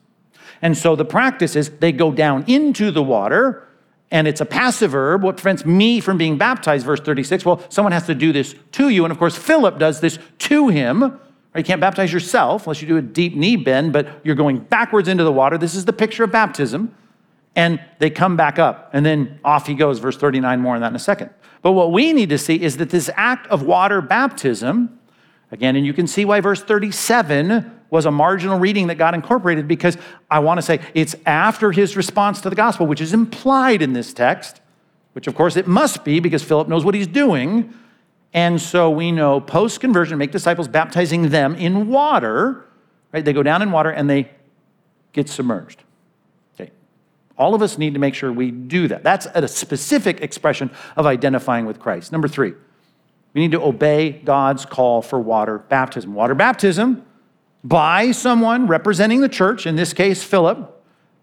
And 0.62 0.78
so 0.78 0.96
the 0.96 1.06
practice 1.06 1.56
is 1.56 1.70
they 1.70 1.92
go 1.92 2.12
down 2.12 2.44
into 2.48 2.92
the 2.92 3.04
water, 3.04 3.68
and 4.10 4.28
it's 4.28 4.42
a 4.42 4.46
passive 4.46 4.92
verb. 4.92 5.24
What 5.24 5.38
prevents 5.38 5.66
me 5.66 6.00
from 6.00 6.18
being 6.18 6.38
baptized, 6.38 6.86
verse 6.86 7.00
36? 7.00 7.46
Well, 7.46 7.62
someone 7.70 7.92
has 7.92 8.08
to 8.08 8.16
do 8.16 8.34
this 8.34 8.56
to 8.74 8.90
you. 8.90 9.06
And 9.06 9.12
of 9.12 9.20
course, 9.20 9.38
Philip 9.38 9.78
does 9.78 10.00
this 10.02 10.18
to 10.40 10.70
him. 10.70 11.20
You 11.56 11.64
can't 11.64 11.82
baptize 11.82 12.12
yourself 12.12 12.66
unless 12.66 12.82
you 12.82 12.88
do 12.88 12.98
a 12.98 13.02
deep 13.02 13.36
knee 13.36 13.56
bend, 13.56 13.94
but 13.94 14.08
you're 14.24 14.36
going 14.36 14.60
backwards 14.60 15.08
into 15.08 15.24
the 15.24 15.32
water. 15.32 15.58
This 15.58 15.76
is 15.76 15.86
the 15.86 15.94
picture 15.94 16.24
of 16.24 16.32
baptism 16.32 16.96
and 17.58 17.82
they 17.98 18.12
come 18.12 18.38
back 18.38 18.60
up. 18.60 18.92
And 18.94 19.04
then 19.04 19.40
off 19.44 19.66
he 19.66 19.74
goes, 19.74 19.98
verse 19.98 20.16
39, 20.16 20.62
more 20.62 20.76
on 20.76 20.82
that 20.82 20.90
in 20.92 20.96
a 20.96 21.00
second. 21.00 21.32
But 21.64 21.72
what 21.72 21.92
we 21.92 22.14
need 22.14 22.30
to 22.30 22.38
see 22.38 22.62
is 22.62 22.78
that 22.78 22.92
this 22.92 23.10
act 23.16 23.48
of 23.48 23.64
water 23.64 24.00
baptism, 24.00 25.00
again, 25.52 25.76
and 25.76 25.84
you 25.84 25.92
can 25.92 26.06
see 26.06 26.24
why 26.24 26.40
verse 26.40 26.62
37 26.62 27.80
was 27.90 28.06
a 28.06 28.12
marginal 28.12 28.60
reading 28.60 28.88
that 28.88 28.96
got 28.96 29.16
incorporated 29.16 29.68
because 29.68 29.98
I 30.30 30.38
want 30.40 30.60
to 30.60 30.62
say 30.62 30.82
it's 30.94 31.16
after 31.26 31.72
his 31.72 31.98
response 31.98 32.42
to 32.42 32.50
the 32.52 32.56
gospel, 32.56 32.86
which 32.86 33.02
is 33.02 33.12
implied 33.12 33.82
in 33.82 33.94
this 33.94 34.14
text, 34.14 34.62
which 35.14 35.26
of 35.26 35.34
course 35.34 35.58
it 35.58 35.66
must 35.66 36.04
be 36.04 36.20
because 36.20 36.44
Philip 36.44 36.68
knows 36.68 36.86
what 36.86 36.94
he's 36.94 37.08
doing. 37.08 37.74
And 38.34 38.62
so 38.62 38.92
we 38.92 39.12
know 39.12 39.42
post 39.42 39.80
conversion, 39.80 40.20
make 40.20 40.32
disciples, 40.32 40.68
baptizing 40.68 41.30
them 41.30 41.56
in 41.56 41.88
water, 41.88 42.66
right? 43.12 43.26
They 43.26 43.34
go 43.34 43.42
down 43.42 43.64
in 43.64 43.72
water 43.72 43.90
and 43.90 44.08
they 44.08 44.30
get 45.12 45.28
submerged. 45.28 45.82
All 47.38 47.54
of 47.54 47.62
us 47.62 47.78
need 47.78 47.94
to 47.94 48.00
make 48.00 48.16
sure 48.16 48.32
we 48.32 48.52
do 48.52 48.88
that. 48.88 49.04
That's 49.04 49.28
a 49.34 49.48
specific 49.48 50.22
expression 50.22 50.72
of 50.96 51.06
identifying 51.06 51.66
with 51.66 51.80
Christ. 51.80 52.12
Number 52.12 52.28
three, 52.28 52.54
we 53.34 53.42
need 53.42 53.52
to 53.52 53.62
obey 53.62 54.12
God's 54.12 54.66
call 54.66 55.02
for 55.02 55.20
water 55.20 55.60
baptism. 55.60 56.16
Water 56.16 56.34
baptism 56.34 57.06
by 57.64 58.12
someone 58.12 58.68
representing 58.68 59.22
the 59.22 59.30
church, 59.30 59.68
in 59.68 59.76
this 59.76 59.94
case, 59.94 60.24
Philip, 60.24 60.74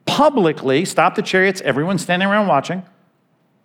publicly 0.06 0.84
stop 0.84 1.14
the 1.14 1.22
chariots, 1.22 1.60
everyone 1.62 1.98
standing 1.98 2.28
around 2.28 2.46
watching, 2.46 2.82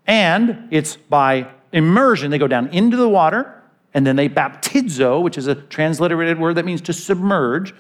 and 0.08 0.68
it's 0.72 0.96
by 0.96 1.48
immersion. 1.72 2.32
They 2.32 2.38
go 2.38 2.48
down 2.48 2.68
into 2.70 2.98
the 2.98 3.10
water, 3.10 3.62
and 3.94 4.08
then 4.08 4.16
they 4.16 4.30
baptizo, 4.30 5.22
which 5.22 5.38
is 5.38 5.48
a 5.48 5.56
transliterated 5.56 6.40
word 6.40 6.56
that 6.56 6.66
means 6.66 6.82
to 6.82 6.94
submerge, 6.94 7.74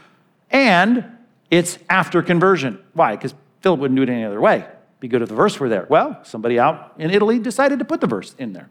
and 0.52 1.06
it's 1.50 1.80
after 1.90 2.22
conversion. 2.22 2.78
Why? 2.94 3.16
Because 3.16 3.34
Philip 3.62 3.80
wouldn't 3.80 3.98
do 3.98 4.04
it 4.04 4.10
any 4.10 4.24
other 4.24 4.42
way. 4.42 4.66
Be 5.00 5.08
good 5.08 5.22
if 5.22 5.30
the 5.30 5.36
verse 5.36 5.60
were 5.60 5.70
there. 5.70 5.86
Well, 5.90 6.20
somebody 6.24 6.60
out 6.60 6.94
in 6.98 7.12
Italy 7.12 7.40
decided 7.40 7.80
to 7.80 7.86
put 7.86 8.02
the 8.02 8.08
verse 8.08 8.36
in 8.38 8.54
there. 8.54 8.70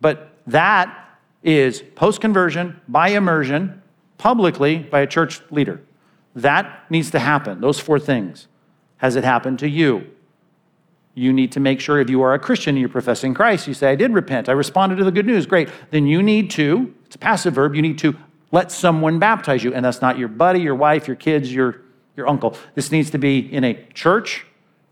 But 0.00 0.32
that 0.46 1.18
is 1.42 1.82
post 1.94 2.20
conversion 2.20 2.80
by 2.88 3.08
immersion, 3.08 3.82
publicly 4.18 4.78
by 4.78 5.00
a 5.00 5.06
church 5.06 5.40
leader. 5.50 5.80
That 6.34 6.90
needs 6.90 7.10
to 7.12 7.18
happen, 7.18 7.60
those 7.60 7.80
four 7.80 7.98
things. 7.98 8.46
Has 8.98 9.16
it 9.16 9.24
happened 9.24 9.58
to 9.60 9.68
you? 9.68 10.10
You 11.14 11.32
need 11.32 11.52
to 11.52 11.60
make 11.60 11.80
sure 11.80 11.98
if 11.98 12.10
you 12.10 12.20
are 12.22 12.34
a 12.34 12.38
Christian 12.38 12.74
and 12.74 12.80
you're 12.80 12.90
professing 12.90 13.32
Christ, 13.32 13.66
you 13.66 13.74
say, 13.74 13.90
I 13.90 13.94
did 13.94 14.12
repent, 14.12 14.48
I 14.48 14.52
responded 14.52 14.96
to 14.96 15.04
the 15.04 15.10
good 15.10 15.24
news, 15.24 15.46
great. 15.46 15.70
Then 15.90 16.06
you 16.06 16.22
need 16.22 16.50
to, 16.52 16.94
it's 17.06 17.16
a 17.16 17.18
passive 17.18 17.54
verb, 17.54 17.74
you 17.74 17.80
need 17.80 17.98
to 18.00 18.14
let 18.52 18.70
someone 18.70 19.18
baptize 19.18 19.64
you. 19.64 19.72
And 19.72 19.84
that's 19.84 20.02
not 20.02 20.18
your 20.18 20.28
buddy, 20.28 20.60
your 20.60 20.74
wife, 20.74 21.06
your 21.06 21.16
kids, 21.16 21.52
your, 21.52 21.80
your 22.16 22.28
uncle. 22.28 22.56
This 22.74 22.90
needs 22.90 23.10
to 23.10 23.18
be 23.18 23.38
in 23.38 23.64
a 23.64 23.74
church. 23.94 24.46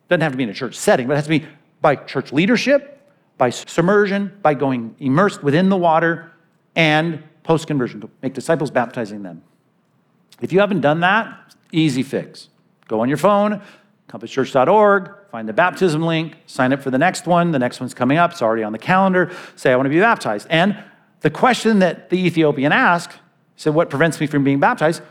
Doesn't 0.08 0.20
have 0.20 0.32
to 0.32 0.38
be 0.38 0.44
in 0.44 0.50
a 0.50 0.54
church 0.54 0.74
setting, 0.74 1.06
but 1.06 1.14
it 1.14 1.16
has 1.16 1.24
to 1.24 1.30
be 1.30 1.46
by 1.80 1.96
church 1.96 2.32
leadership, 2.32 3.00
by 3.38 3.50
submersion, 3.50 4.38
by 4.42 4.54
going 4.54 4.94
immersed 4.98 5.42
within 5.42 5.68
the 5.68 5.76
water, 5.76 6.30
and 6.76 7.22
post 7.42 7.66
conversion. 7.66 8.08
Make 8.22 8.34
disciples, 8.34 8.70
baptizing 8.70 9.22
them. 9.22 9.42
If 10.40 10.52
you 10.52 10.60
haven't 10.60 10.80
done 10.80 11.00
that, 11.00 11.54
easy 11.72 12.02
fix. 12.02 12.48
Go 12.88 13.00
on 13.00 13.08
your 13.08 13.18
phone, 13.18 13.62
compasschurch.org, 14.08 15.10
find 15.30 15.48
the 15.48 15.52
baptism 15.52 16.02
link, 16.02 16.36
sign 16.46 16.72
up 16.72 16.82
for 16.82 16.90
the 16.90 16.98
next 16.98 17.26
one. 17.26 17.50
The 17.52 17.58
next 17.58 17.80
one's 17.80 17.94
coming 17.94 18.18
up, 18.18 18.32
it's 18.32 18.42
already 18.42 18.62
on 18.62 18.72
the 18.72 18.78
calendar. 18.78 19.32
Say, 19.56 19.72
I 19.72 19.76
want 19.76 19.86
to 19.86 19.90
be 19.90 20.00
baptized. 20.00 20.46
And 20.50 20.82
the 21.20 21.30
question 21.30 21.78
that 21.78 22.10
the 22.10 22.18
Ethiopian 22.18 22.72
asked 22.72 23.18
said, 23.56 23.74
What 23.74 23.90
prevents 23.90 24.20
me 24.20 24.26
from 24.26 24.44
being 24.44 24.60
baptized? 24.60 25.02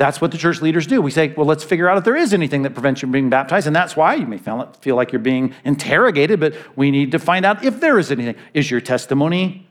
That's 0.00 0.18
what 0.18 0.30
the 0.30 0.38
church 0.38 0.62
leaders 0.62 0.86
do. 0.86 1.02
We 1.02 1.10
say, 1.10 1.34
well, 1.36 1.44
let's 1.44 1.62
figure 1.62 1.86
out 1.86 1.98
if 1.98 2.04
there 2.04 2.16
is 2.16 2.32
anything 2.32 2.62
that 2.62 2.72
prevents 2.72 3.02
you 3.02 3.06
from 3.06 3.12
being 3.12 3.28
baptized. 3.28 3.66
And 3.66 3.76
that's 3.76 3.96
why 3.96 4.14
you 4.14 4.26
may 4.26 4.38
feel 4.38 4.96
like 4.96 5.12
you're 5.12 5.18
being 5.18 5.54
interrogated, 5.62 6.40
but 6.40 6.54
we 6.74 6.90
need 6.90 7.12
to 7.12 7.18
find 7.18 7.44
out 7.44 7.62
if 7.62 7.80
there 7.80 7.98
is 7.98 8.10
anything. 8.10 8.34
Is 8.54 8.70
your 8.70 8.80
testimony 8.80 9.68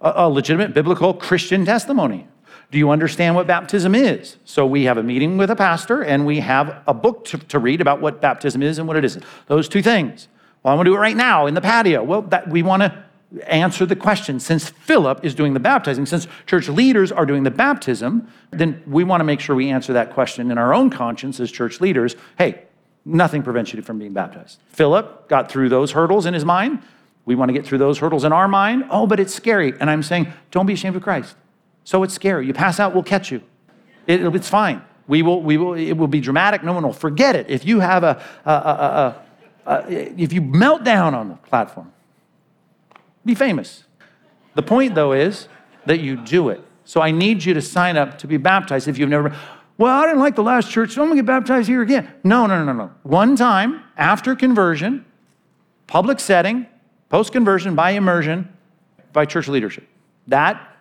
a 0.00 0.26
legitimate 0.26 0.72
biblical 0.72 1.12
Christian 1.12 1.66
testimony? 1.66 2.26
Do 2.70 2.78
you 2.78 2.88
understand 2.88 3.34
what 3.34 3.46
baptism 3.46 3.94
is? 3.94 4.38
So 4.46 4.64
we 4.64 4.84
have 4.84 4.96
a 4.96 5.02
meeting 5.02 5.36
with 5.36 5.50
a 5.50 5.56
pastor 5.56 6.02
and 6.02 6.24
we 6.24 6.40
have 6.40 6.82
a 6.86 6.94
book 6.94 7.26
to, 7.26 7.36
to 7.36 7.58
read 7.58 7.82
about 7.82 8.00
what 8.00 8.22
baptism 8.22 8.62
is 8.62 8.78
and 8.78 8.88
what 8.88 8.96
it 8.96 9.04
isn't. 9.04 9.22
Those 9.48 9.68
two 9.68 9.82
things. 9.82 10.28
Well, 10.62 10.72
I'm 10.72 10.78
to 10.82 10.84
do 10.84 10.96
it 10.96 10.98
right 10.98 11.16
now 11.16 11.44
in 11.44 11.52
the 11.52 11.60
patio. 11.60 12.02
Well, 12.02 12.22
that, 12.22 12.48
we 12.48 12.62
want 12.62 12.84
to 12.84 13.04
answer 13.46 13.84
the 13.86 13.96
question. 13.96 14.40
Since 14.40 14.70
Philip 14.70 15.24
is 15.24 15.34
doing 15.34 15.54
the 15.54 15.60
baptizing, 15.60 16.06
since 16.06 16.26
church 16.46 16.68
leaders 16.68 17.12
are 17.12 17.26
doing 17.26 17.42
the 17.42 17.50
baptism, 17.50 18.28
then 18.50 18.82
we 18.86 19.04
want 19.04 19.20
to 19.20 19.24
make 19.24 19.40
sure 19.40 19.54
we 19.54 19.70
answer 19.70 19.92
that 19.92 20.12
question 20.12 20.50
in 20.50 20.58
our 20.58 20.72
own 20.74 20.90
conscience 20.90 21.38
as 21.40 21.50
church 21.50 21.80
leaders. 21.80 22.16
Hey, 22.38 22.62
nothing 23.04 23.42
prevents 23.42 23.72
you 23.72 23.82
from 23.82 23.98
being 23.98 24.12
baptized. 24.12 24.58
Philip 24.68 25.28
got 25.28 25.50
through 25.50 25.68
those 25.68 25.92
hurdles 25.92 26.26
in 26.26 26.34
his 26.34 26.44
mind. 26.44 26.82
We 27.26 27.34
want 27.34 27.50
to 27.50 27.52
get 27.52 27.66
through 27.66 27.78
those 27.78 27.98
hurdles 27.98 28.24
in 28.24 28.32
our 28.32 28.48
mind. 28.48 28.86
Oh, 28.90 29.06
but 29.06 29.20
it's 29.20 29.34
scary. 29.34 29.74
And 29.78 29.90
I'm 29.90 30.02
saying, 30.02 30.32
don't 30.50 30.64
be 30.64 30.72
ashamed 30.72 30.96
of 30.96 31.02
Christ. 31.02 31.36
So 31.84 32.02
it's 32.02 32.14
scary. 32.14 32.46
You 32.46 32.54
pass 32.54 32.80
out, 32.80 32.94
we'll 32.94 33.02
catch 33.02 33.30
you. 33.30 33.42
It, 34.06 34.22
it's 34.34 34.48
fine. 34.48 34.82
We 35.06 35.22
will, 35.22 35.42
we 35.42 35.58
will, 35.58 35.74
it 35.74 35.92
will 35.92 36.06
be 36.06 36.20
dramatic. 36.20 36.62
No 36.62 36.72
one 36.72 36.82
will 36.82 36.92
forget 36.92 37.36
it. 37.36 37.48
If 37.50 37.66
you 37.66 37.80
have 37.80 38.04
a, 38.04 38.22
a, 38.46 38.50
a, 38.50 39.22
a 39.66 39.84
if 39.90 40.32
you 40.32 40.40
melt 40.40 40.84
down 40.84 41.14
on 41.14 41.28
the 41.28 41.34
platform, 41.34 41.92
be 43.24 43.34
famous. 43.34 43.84
The 44.54 44.62
point, 44.62 44.94
though, 44.94 45.12
is 45.12 45.48
that 45.86 46.00
you 46.00 46.16
do 46.16 46.48
it. 46.48 46.62
So 46.84 47.00
I 47.00 47.10
need 47.10 47.44
you 47.44 47.54
to 47.54 47.62
sign 47.62 47.96
up 47.96 48.18
to 48.18 48.26
be 48.26 48.36
baptized 48.36 48.88
if 48.88 48.98
you've 48.98 49.10
never. 49.10 49.36
Well, 49.76 49.96
I 49.96 50.06
didn't 50.06 50.20
like 50.20 50.34
the 50.34 50.42
last 50.42 50.70
church, 50.70 50.92
so 50.92 51.02
I'm 51.02 51.10
to 51.10 51.16
get 51.16 51.26
baptized 51.26 51.68
here 51.68 51.82
again. 51.82 52.10
No, 52.24 52.46
no, 52.46 52.64
no, 52.64 52.72
no. 52.72 52.90
One 53.02 53.36
time 53.36 53.82
after 53.96 54.34
conversion, 54.34 55.04
public 55.86 56.18
setting, 56.18 56.66
post 57.08 57.32
conversion 57.32 57.74
by 57.74 57.90
immersion, 57.90 58.52
by 59.12 59.24
church 59.24 59.48
leadership. 59.48 59.86
That 60.26 60.76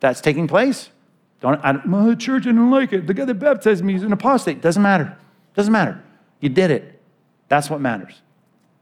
that's 0.00 0.20
taking 0.20 0.48
place. 0.48 0.90
Don't 1.40 1.60
I, 1.64 1.72
my 1.84 2.14
church 2.14 2.44
didn't 2.44 2.70
like 2.70 2.92
it. 2.92 3.06
The 3.06 3.14
guy 3.14 3.24
that 3.24 3.34
baptized 3.34 3.84
me 3.84 3.94
is 3.94 4.02
an 4.02 4.12
apostate. 4.12 4.60
Doesn't 4.60 4.82
matter. 4.82 5.16
Doesn't 5.54 5.72
matter. 5.72 6.02
You 6.40 6.48
did 6.48 6.70
it. 6.70 7.00
That's 7.48 7.68
what 7.68 7.80
matters. 7.80 8.20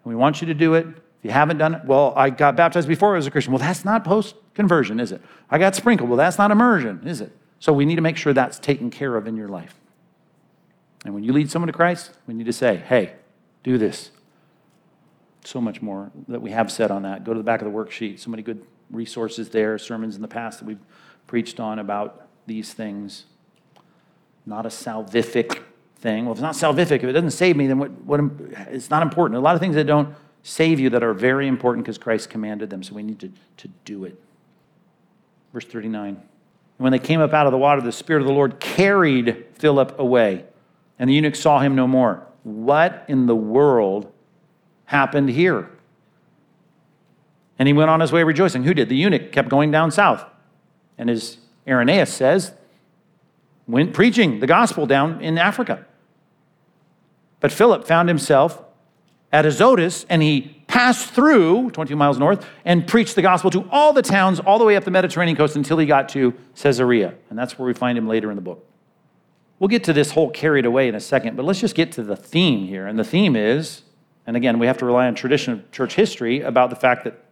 And 0.05 0.13
we 0.13 0.15
want 0.15 0.41
you 0.41 0.47
to 0.47 0.55
do 0.55 0.75
it 0.75 0.87
if 1.19 1.25
you 1.25 1.31
haven't 1.33 1.59
done 1.59 1.75
it, 1.75 1.85
well, 1.85 2.13
I 2.17 2.31
got 2.31 2.55
baptized 2.55 2.87
before 2.87 3.15
I 3.15 3.17
was 3.17 3.27
a 3.27 3.31
Christian. 3.31 3.53
Well, 3.53 3.59
that's 3.59 3.85
not 3.85 4.05
post 4.05 4.37
conversion, 4.55 5.01
is 5.01 5.11
it? 5.11 5.21
I 5.51 5.59
got 5.59 5.75
sprinkled. 5.75 6.09
Well, 6.09 6.17
that's 6.17 6.39
not 6.39 6.51
immersion, 6.51 7.03
is 7.05 7.21
it? 7.21 7.33
So 7.59 7.73
we 7.73 7.85
need 7.85 7.97
to 7.97 8.03
make 8.03 8.17
sure 8.17 8.33
that's 8.33 8.59
taken 8.59 8.89
care 8.91 9.17
of 9.17 9.27
in 9.27 9.37
your 9.37 9.49
life. 9.49 9.75
And 11.05 11.15
when 11.15 11.25
you 11.25 11.33
lead 11.33 11.51
someone 11.51 11.67
to 11.67 11.73
Christ, 11.73 12.13
we 12.27 12.35
need 12.35 12.47
to 12.47 12.53
say, 12.53 12.77
hey, 12.77 13.15
do 13.65 13.79
this. 13.79 14.13
So 15.45 15.61
much 15.61 15.83
more 15.83 16.13
that 16.29 16.41
we 16.41 16.51
have 16.51 16.71
said 16.71 16.91
on 16.91 17.03
that. 17.03 17.25
Go 17.25 17.33
to 17.33 17.39
the 17.39 17.45
back 17.45 17.63
of 17.63 17.73
the 17.73 17.77
worksheet. 17.77 18.21
So 18.21 18.31
many 18.31 18.43
good 18.43 18.65
resources 18.91 19.49
there, 19.51 19.77
sermons 19.79 20.15
in 20.15 20.23
the 20.23 20.29
past 20.29 20.61
that 20.61 20.67
we've 20.67 20.79
preached 21.27 21.59
on 21.59 21.79
about 21.79 22.29
these 22.47 22.73
things. 22.73 23.25
Not 24.47 24.67
a 24.67 24.69
salvific 24.69 25.63
thing. 25.97 26.27
Well, 26.27 26.33
if 26.33 26.39
it's 26.39 26.43
not 26.43 26.55
salvific, 26.55 26.99
if 26.99 27.05
it 27.05 27.13
doesn't 27.13 27.33
save 27.33 27.57
me, 27.57 27.67
then 27.67 27.79
what, 27.79 27.91
what, 28.03 28.21
it's 28.71 28.91
not 28.91 29.03
important. 29.03 29.37
A 29.37 29.41
lot 29.41 29.55
of 29.55 29.61
things 29.61 29.75
that 29.75 29.85
don't 29.85 30.15
save 30.49 30.81
you 30.81 30.89
that 30.91 31.03
are 31.03 31.13
very 31.13 31.47
important 31.47 31.85
because 31.85 31.99
Christ 31.99 32.31
commanded 32.31 32.71
them, 32.71 32.83
so 32.83 32.95
we 32.95 33.03
need 33.03 33.19
to, 33.21 33.31
to 33.59 33.69
do 33.85 34.05
it. 34.05 34.19
Verse 35.53 35.67
39. 35.67 36.23
When 36.79 36.91
they 36.91 36.99
came 36.99 37.21
up 37.21 37.35
out 37.35 37.47
of 37.47 37.53
the 37.53 37.59
water, 37.59 37.83
the 37.83 37.93
Spirit 37.93 38.21
of 38.21 38.27
the 38.27 38.33
Lord 38.33 38.59
carried 38.59 39.45
Philip 39.55 39.99
away, 39.99 40.47
and 40.99 41.11
the 41.11 41.15
eunuch 41.15 41.37
saw 41.37 41.59
him 41.59 41.75
no 41.75 41.87
more. 41.87 42.27
What 42.45 43.05
in 43.09 43.27
the 43.27 43.37
world 43.37 44.11
happened 44.87 45.29
here? 45.29 45.69
And 47.59 47.67
he 47.67 47.75
went 47.75 47.91
on 47.91 48.01
his 48.01 48.11
way 48.11 48.23
rejoicing. 48.23 48.63
Who 48.63 48.73
did? 48.73 48.89
The 48.89 48.97
eunuch 48.97 49.33
kept 49.33 49.51
going 49.51 49.71
down 49.71 49.91
south. 49.91 50.25
And 50.97 51.11
as 51.11 51.39
Irenaeus 51.67 52.13
says, 52.13 52.53
went 53.67 53.93
preaching 53.93 54.41
the 54.41 54.47
gospel 54.47 54.87
down 54.87 55.21
in 55.21 55.37
Africa. 55.37 55.85
But 57.41 57.53
Philip 57.53 57.87
found 57.87 58.09
himself 58.09 58.63
at 59.33 59.45
Azotus, 59.45 60.07
and 60.09 60.23
he 60.23 60.63
passed 60.67 61.11
through 61.11 61.71
22 61.71 61.97
miles 61.97 62.19
north 62.19 62.47
and 62.65 62.87
preached 62.87 63.15
the 63.15 63.23
gospel 63.23 63.51
to 63.51 63.69
all 63.71 63.93
the 63.93 64.03
towns 64.03 64.41
all 64.41 64.59
the 64.59 64.65
way 64.65 64.77
up 64.77 64.85
the 64.85 64.91
Mediterranean 64.91 65.37
coast 65.37 65.57
until 65.57 65.79
he 65.79 65.87
got 65.87 66.09
to 66.11 66.35
Caesarea. 66.55 67.15
And 67.31 67.39
that's 67.39 67.59
where 67.59 67.67
we 67.67 67.75
find 67.75 67.97
him 67.97 68.07
later 68.07 68.31
in 68.31 68.37
the 68.37 68.43
book. 68.43 68.65
We'll 69.59 69.69
get 69.69 69.85
to 69.85 69.93
this 69.93 70.13
whole 70.13 70.31
carried 70.31 70.67
away 70.67 70.89
in 70.89 70.95
a 70.95 71.01
second, 71.01 71.37
but 71.37 71.45
let's 71.45 71.61
just 71.61 71.75
get 71.75 71.93
to 71.93 72.03
the 72.03 72.17
theme 72.17 72.67
here. 72.67 72.87
And 72.87 72.99
the 72.99 73.05
theme 73.05 73.35
is, 73.35 73.83
and 74.27 74.37
again, 74.37 74.59
we 74.59 74.67
have 74.67 74.79
to 74.79 74.87
rely 74.87 75.07
on 75.07 75.15
tradition 75.15 75.53
of 75.53 75.71
church 75.73 75.95
history 75.95 76.43
about 76.43 76.71
the 76.71 76.77
fact 76.77 77.05
that 77.05 77.25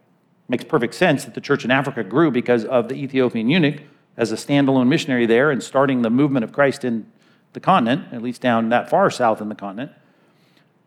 makes 0.49 0.63
perfect 0.63 0.93
sense 0.93 1.25
that 1.25 1.35
the 1.35 1.41
church 1.41 1.63
in 1.63 1.71
Africa 1.71 2.03
grew 2.03 2.31
because 2.31 2.65
of 2.65 2.89
the 2.89 2.95
Ethiopian 2.95 3.49
eunuch 3.49 3.81
as 4.17 4.31
a 4.31 4.35
standalone 4.35 4.87
missionary 4.87 5.25
there 5.25 5.51
and 5.51 5.61
starting 5.61 6.01
the 6.01 6.09
movement 6.09 6.43
of 6.43 6.51
Christ 6.51 6.83
in 6.83 7.09
the 7.53 7.59
continent, 7.59 8.11
at 8.11 8.21
least 8.21 8.41
down 8.41 8.69
that 8.69 8.89
far 8.89 9.09
south 9.09 9.41
in 9.41 9.49
the 9.49 9.55
continent. 9.55 9.91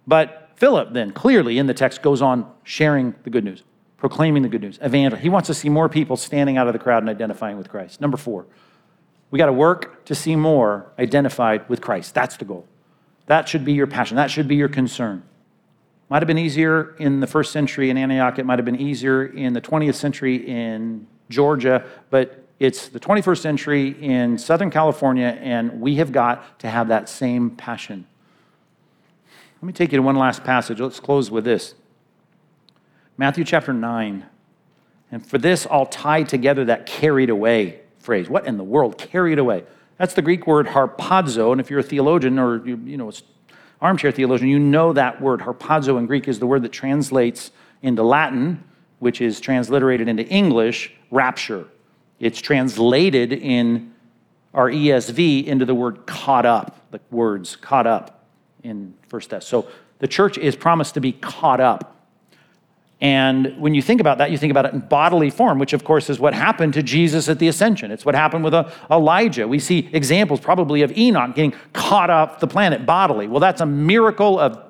But 0.07 0.50
Philip, 0.61 0.93
then, 0.93 1.11
clearly 1.11 1.57
in 1.57 1.67
the 1.67 1.73
text, 1.73 2.03
goes 2.03 2.21
on 2.21 2.47
sharing 2.65 3.15
the 3.23 3.31
good 3.31 3.45
news, 3.45 3.63
proclaiming 3.97 4.43
the 4.43 4.49
good 4.51 4.61
news, 4.61 4.79
evangel. 4.85 5.19
He 5.19 5.31
wants 5.31 5.47
to 5.47 5.55
see 5.55 5.71
more 5.71 5.89
people 5.89 6.19
standing 6.19 6.59
out 6.59 6.67
of 6.67 6.75
the 6.75 6.79
crowd 6.79 7.03
and 7.03 7.09
identifying 7.09 7.57
with 7.57 7.71
Christ. 7.71 7.99
Number 7.99 8.19
four, 8.19 8.45
we 9.31 9.39
got 9.39 9.47
to 9.47 9.55
work 9.55 10.05
to 10.05 10.15
see 10.15 10.37
more 10.37 10.93
identified 10.99 11.67
with 11.71 11.81
Christ. 11.81 12.15
That's 12.15 12.37
the 12.37 12.45
goal. 12.45 12.69
That 13.25 13.49
should 13.49 13.65
be 13.65 13.73
your 13.73 13.87
passion. 13.87 14.19
That 14.19 14.31
should 14.31 14.49
be 14.49 14.55
your 14.55 14.69
concern. 14.69 15.23
Might 16.11 16.21
have 16.21 16.27
been 16.27 16.37
easier 16.37 16.95
in 16.97 17.21
the 17.21 17.27
first 17.27 17.53
century 17.53 17.89
in 17.89 17.97
Antioch. 17.97 18.39
It 18.39 18.45
might 18.45 18.59
have 18.59 18.67
been 18.67 18.81
easier 18.81 19.25
in 19.25 19.55
the 19.55 19.63
20th 19.63 19.95
century 19.95 20.47
in 20.47 21.07
Georgia, 21.31 21.87
but 22.11 22.45
it's 22.59 22.89
the 22.89 23.01
21st 23.01 23.39
century 23.39 23.97
in 24.03 24.37
Southern 24.37 24.71
California, 24.71 25.39
and 25.41 25.81
we 25.81 25.95
have 25.95 26.13
got 26.13 26.59
to 26.59 26.69
have 26.69 26.89
that 26.89 27.09
same 27.09 27.49
passion. 27.49 28.07
Let 29.61 29.67
me 29.67 29.73
take 29.75 29.93
you 29.93 29.99
to 29.99 30.03
one 30.03 30.17
last 30.17 30.43
passage. 30.43 30.81
Let's 30.81 31.01
close 31.01 31.31
with 31.31 31.45
this 31.45 31.75
Matthew 33.19 33.45
chapter 33.45 33.75
9. 33.75 34.25
And 35.13 35.27
for 35.27 35.37
this, 35.37 35.67
I'll 35.71 35.85
tie 35.85 36.23
together 36.23 36.65
that 36.67 36.87
carried 36.87 37.29
away 37.29 37.81
phrase. 37.99 38.31
What 38.31 38.47
in 38.47 38.57
the 38.57 38.65
world? 38.65 38.97
Carried 38.97 39.39
away. 39.39 39.65
That's 39.99 40.15
the 40.15 40.23
Greek 40.23 40.47
word 40.47 40.67
harpazo. 40.67 41.53
And 41.53 41.61
if 41.61 41.69
you're 41.69 41.81
a 41.81 41.83
theologian 41.83 42.39
or 42.39 42.67
you, 42.67 42.81
you 42.87 42.97
know, 42.97 43.13
armchair 43.83 44.11
theologian, 44.11 44.49
you 44.49 44.59
know 44.59 44.95
that 44.95 45.21
word. 45.21 45.41
Harpazo 45.41 45.99
in 45.99 46.07
Greek 46.07 46.27
is 46.27 46.39
the 46.39 46.47
word 46.47 46.63
that 46.63 46.73
translates 46.73 47.51
into 47.83 48.03
Latin, 48.03 48.65
which 48.99 49.21
is 49.21 49.41
transliterated 49.41 50.09
into 50.09 50.27
English, 50.29 50.95
rapture. 51.11 51.67
It's 52.19 52.41
translated 52.41 53.35
in 53.35 53.93
our 54.55 54.71
ESV 54.71 55.45
into 55.45 55.67
the 55.67 55.75
word 55.75 56.07
caught 56.07 56.47
up, 56.47 56.91
the 56.93 57.01
words 57.11 57.57
caught 57.57 57.87
up 57.87 58.20
in 58.63 58.95
First 59.09 59.31
Thess. 59.31 59.47
So 59.47 59.69
the 59.99 60.09
church 60.09 60.39
is 60.39 60.57
promised 60.57 60.95
to 60.95 61.01
be 61.01 61.13
caught 61.13 61.61
up. 61.61 61.97
And 63.03 63.59
when 63.59 63.75
you 63.75 63.81
think 63.81 64.01
about 64.01 64.19
that, 64.19 64.31
you 64.31 64.37
think 64.37 64.51
about 64.51 64.67
it 64.67 64.75
in 64.75 64.81
bodily 64.81 65.31
form, 65.31 65.59
which 65.59 65.73
of 65.73 65.85
course 65.85 66.11
is 66.11 66.21
what 66.21 66.35
happened 66.35 66.75
to 66.75 66.83
Jesus 66.83 67.29
at 67.29 67.39
the 67.39 67.49
ascension. 67.49 67.91
It's 67.91 68.05
what 68.05 68.15
happened 68.15 68.45
with 68.45 68.53
uh, 68.53 68.69
Elijah. 68.91 69.49
We 69.49 69.59
see 69.59 69.89
examples 69.93 70.41
probably 70.41 70.83
of 70.83 70.97
Enoch 70.97 71.35
getting 71.35 71.55
caught 71.73 72.11
off 72.11 72.41
the 72.41 72.47
planet 72.47 72.85
bodily. 72.85 73.27
Well, 73.27 73.41
that's 73.41 73.63
a 73.63 73.67
miracle 73.67 74.39
of 74.39 74.63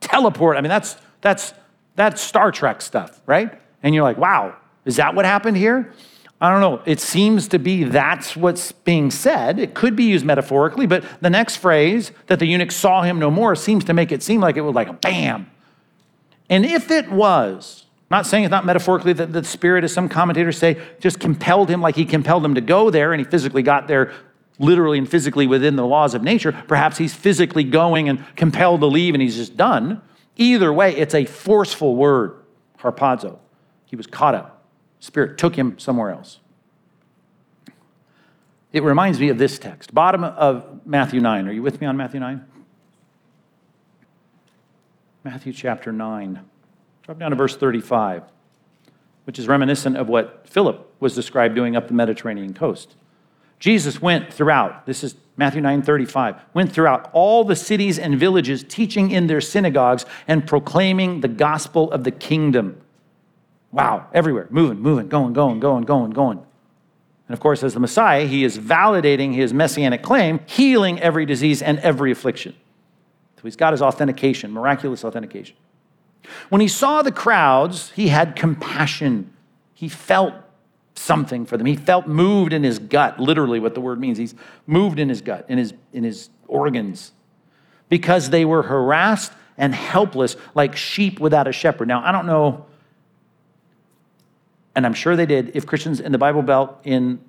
teleport. 0.00 0.58
I 0.58 0.60
mean, 0.60 0.68
that's 0.68 0.96
that's 1.22 1.54
that's 1.96 2.20
Star 2.20 2.52
Trek 2.52 2.82
stuff, 2.82 3.22
right? 3.24 3.58
And 3.82 3.94
you're 3.94 4.04
like, 4.04 4.18
wow, 4.18 4.56
is 4.84 4.96
that 4.96 5.14
what 5.14 5.24
happened 5.24 5.56
here? 5.56 5.92
I 6.40 6.50
don't 6.50 6.60
know. 6.60 6.82
It 6.84 7.00
seems 7.00 7.48
to 7.48 7.58
be 7.58 7.84
that's 7.84 8.36
what's 8.36 8.72
being 8.72 9.10
said. 9.10 9.58
It 9.58 9.74
could 9.74 9.96
be 9.96 10.04
used 10.04 10.26
metaphorically, 10.26 10.86
but 10.86 11.04
the 11.20 11.30
next 11.30 11.56
phrase 11.56 12.12
that 12.26 12.38
the 12.38 12.46
eunuch 12.46 12.72
saw 12.72 13.02
him 13.02 13.18
no 13.18 13.30
more 13.30 13.54
seems 13.54 13.84
to 13.84 13.94
make 13.94 14.12
it 14.12 14.22
seem 14.22 14.40
like 14.40 14.56
it 14.56 14.60
was 14.60 14.74
like 14.74 14.88
a 14.88 14.92
bam. 14.92 15.50
And 16.50 16.66
if 16.66 16.90
it 16.90 17.10
was, 17.10 17.86
not 18.10 18.26
saying 18.26 18.44
it's 18.44 18.50
not 18.50 18.66
metaphorically 18.66 19.12
that 19.14 19.32
the 19.32 19.42
Spirit, 19.44 19.84
as 19.84 19.92
some 19.92 20.08
commentators 20.08 20.58
say, 20.58 20.80
just 21.00 21.18
compelled 21.18 21.70
him 21.70 21.80
like 21.80 21.96
he 21.96 22.04
compelled 22.04 22.44
him 22.44 22.54
to 22.54 22.60
go 22.60 22.90
there 22.90 23.12
and 23.12 23.20
he 23.20 23.24
physically 23.24 23.62
got 23.62 23.88
there 23.88 24.12
literally 24.58 24.98
and 24.98 25.10
physically 25.10 25.46
within 25.46 25.76
the 25.76 25.86
laws 25.86 26.14
of 26.14 26.22
nature. 26.22 26.52
Perhaps 26.68 26.98
he's 26.98 27.14
physically 27.14 27.64
going 27.64 28.08
and 28.08 28.24
compelled 28.36 28.80
to 28.80 28.86
leave 28.86 29.14
and 29.14 29.22
he's 29.22 29.36
just 29.36 29.56
done. 29.56 30.00
Either 30.36 30.72
way, 30.72 30.94
it's 30.94 31.14
a 31.14 31.24
forceful 31.24 31.96
word, 31.96 32.36
harpazo. 32.78 33.38
He 33.86 33.96
was 33.96 34.06
caught 34.06 34.34
up. 34.34 34.53
Spirit 35.04 35.36
took 35.36 35.54
him 35.54 35.78
somewhere 35.78 36.10
else. 36.10 36.38
It 38.72 38.82
reminds 38.82 39.20
me 39.20 39.28
of 39.28 39.36
this 39.36 39.58
text, 39.58 39.92
bottom 39.92 40.24
of 40.24 40.80
Matthew 40.86 41.20
9. 41.20 41.46
Are 41.46 41.52
you 41.52 41.62
with 41.62 41.78
me 41.78 41.86
on 41.86 41.94
Matthew 41.98 42.20
9? 42.20 42.42
Matthew 45.22 45.52
chapter 45.52 45.92
9. 45.92 46.40
Drop 47.02 47.18
down 47.18 47.32
to 47.32 47.36
verse 47.36 47.54
35, 47.54 48.22
which 49.24 49.38
is 49.38 49.46
reminiscent 49.46 49.98
of 49.98 50.08
what 50.08 50.48
Philip 50.48 50.90
was 51.00 51.14
described 51.14 51.54
doing 51.54 51.76
up 51.76 51.88
the 51.88 51.94
Mediterranean 51.94 52.54
coast. 52.54 52.94
Jesus 53.58 54.00
went 54.00 54.32
throughout, 54.32 54.86
this 54.86 55.04
is 55.04 55.16
Matthew 55.36 55.60
9 55.60 55.82
35, 55.82 56.36
went 56.54 56.72
throughout 56.72 57.10
all 57.12 57.44
the 57.44 57.56
cities 57.56 57.98
and 57.98 58.18
villages, 58.18 58.64
teaching 58.66 59.10
in 59.10 59.26
their 59.26 59.42
synagogues 59.42 60.06
and 60.26 60.46
proclaiming 60.46 61.20
the 61.20 61.28
gospel 61.28 61.92
of 61.92 62.04
the 62.04 62.10
kingdom 62.10 62.80
Wow, 63.74 64.06
everywhere, 64.14 64.46
moving, 64.50 64.78
moving, 64.78 65.08
going, 65.08 65.32
going, 65.32 65.58
going, 65.58 65.82
going, 65.82 66.12
going. 66.12 66.38
And 66.38 67.34
of 67.34 67.40
course, 67.40 67.64
as 67.64 67.74
the 67.74 67.80
Messiah, 67.80 68.24
he 68.24 68.44
is 68.44 68.56
validating 68.56 69.34
his 69.34 69.52
messianic 69.52 70.00
claim, 70.00 70.38
healing 70.46 71.00
every 71.00 71.26
disease 71.26 71.60
and 71.60 71.80
every 71.80 72.12
affliction. 72.12 72.54
So 73.36 73.42
he's 73.42 73.56
got 73.56 73.72
his 73.72 73.82
authentication, 73.82 74.52
miraculous 74.52 75.04
authentication. 75.04 75.56
When 76.50 76.60
he 76.60 76.68
saw 76.68 77.02
the 77.02 77.10
crowds, 77.10 77.90
he 77.90 78.08
had 78.08 78.36
compassion. 78.36 79.32
He 79.74 79.88
felt 79.88 80.34
something 80.94 81.44
for 81.44 81.56
them. 81.56 81.66
He 81.66 81.74
felt 81.74 82.06
moved 82.06 82.52
in 82.52 82.62
his 82.62 82.78
gut, 82.78 83.18
literally 83.18 83.58
what 83.58 83.74
the 83.74 83.80
word 83.80 83.98
means. 83.98 84.18
He's 84.18 84.36
moved 84.68 85.00
in 85.00 85.08
his 85.08 85.20
gut, 85.20 85.46
in 85.48 85.58
his, 85.58 85.74
in 85.92 86.04
his 86.04 86.30
organs, 86.46 87.10
because 87.88 88.30
they 88.30 88.44
were 88.44 88.62
harassed 88.62 89.32
and 89.58 89.74
helpless 89.74 90.36
like 90.54 90.76
sheep 90.76 91.18
without 91.18 91.48
a 91.48 91.52
shepherd. 91.52 91.88
Now, 91.88 92.04
I 92.04 92.12
don't 92.12 92.26
know 92.26 92.66
and 94.74 94.84
I'm 94.84 94.94
sure 94.94 95.16
they 95.16 95.26
did, 95.26 95.52
if 95.54 95.66
Christians 95.66 96.00
in 96.00 96.12
the 96.12 96.18
Bible 96.18 96.42
Belt 96.42 96.80
in 96.84 97.20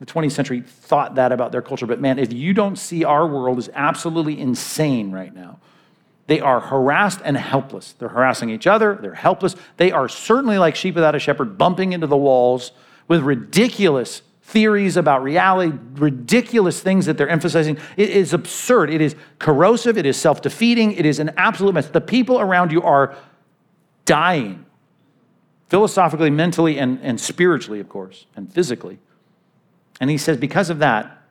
the 0.00 0.06
20th 0.06 0.32
century 0.32 0.62
thought 0.62 1.14
that 1.16 1.32
about 1.32 1.52
their 1.52 1.62
culture. 1.62 1.86
But 1.86 2.00
man, 2.00 2.18
if 2.18 2.32
you 2.32 2.54
don't 2.54 2.76
see 2.76 3.04
our 3.04 3.26
world 3.26 3.58
is 3.58 3.70
absolutely 3.74 4.40
insane 4.40 5.12
right 5.12 5.34
now, 5.34 5.58
they 6.26 6.40
are 6.40 6.60
harassed 6.60 7.20
and 7.24 7.36
helpless. 7.36 7.92
They're 7.98 8.08
harassing 8.08 8.50
each 8.50 8.66
other, 8.66 8.98
they're 9.00 9.14
helpless. 9.14 9.56
They 9.76 9.92
are 9.92 10.08
certainly 10.08 10.58
like 10.58 10.76
sheep 10.76 10.94
without 10.94 11.14
a 11.14 11.18
shepherd, 11.18 11.58
bumping 11.58 11.92
into 11.92 12.06
the 12.06 12.16
walls 12.16 12.72
with 13.08 13.22
ridiculous 13.22 14.22
theories 14.42 14.96
about 14.96 15.22
reality, 15.22 15.76
ridiculous 15.94 16.80
things 16.80 17.06
that 17.06 17.16
they're 17.16 17.28
emphasizing. 17.28 17.78
It 17.96 18.10
is 18.10 18.32
absurd. 18.32 18.90
It 18.90 19.00
is 19.00 19.14
corrosive. 19.38 19.98
It 19.98 20.06
is 20.06 20.16
self 20.16 20.40
defeating. 20.40 20.92
It 20.92 21.06
is 21.06 21.18
an 21.18 21.32
absolute 21.36 21.74
mess. 21.74 21.88
The 21.88 22.00
people 22.00 22.40
around 22.40 22.72
you 22.72 22.82
are 22.82 23.14
dying 24.04 24.66
philosophically, 25.70 26.30
mentally, 26.30 26.78
and, 26.78 26.98
and 27.00 27.20
spiritually, 27.20 27.80
of 27.80 27.88
course, 27.88 28.26
and 28.36 28.52
physically. 28.52 28.98
And 30.00 30.10
he 30.10 30.18
says, 30.18 30.36
because 30.36 30.68
of 30.68 30.80
that, 30.80 31.22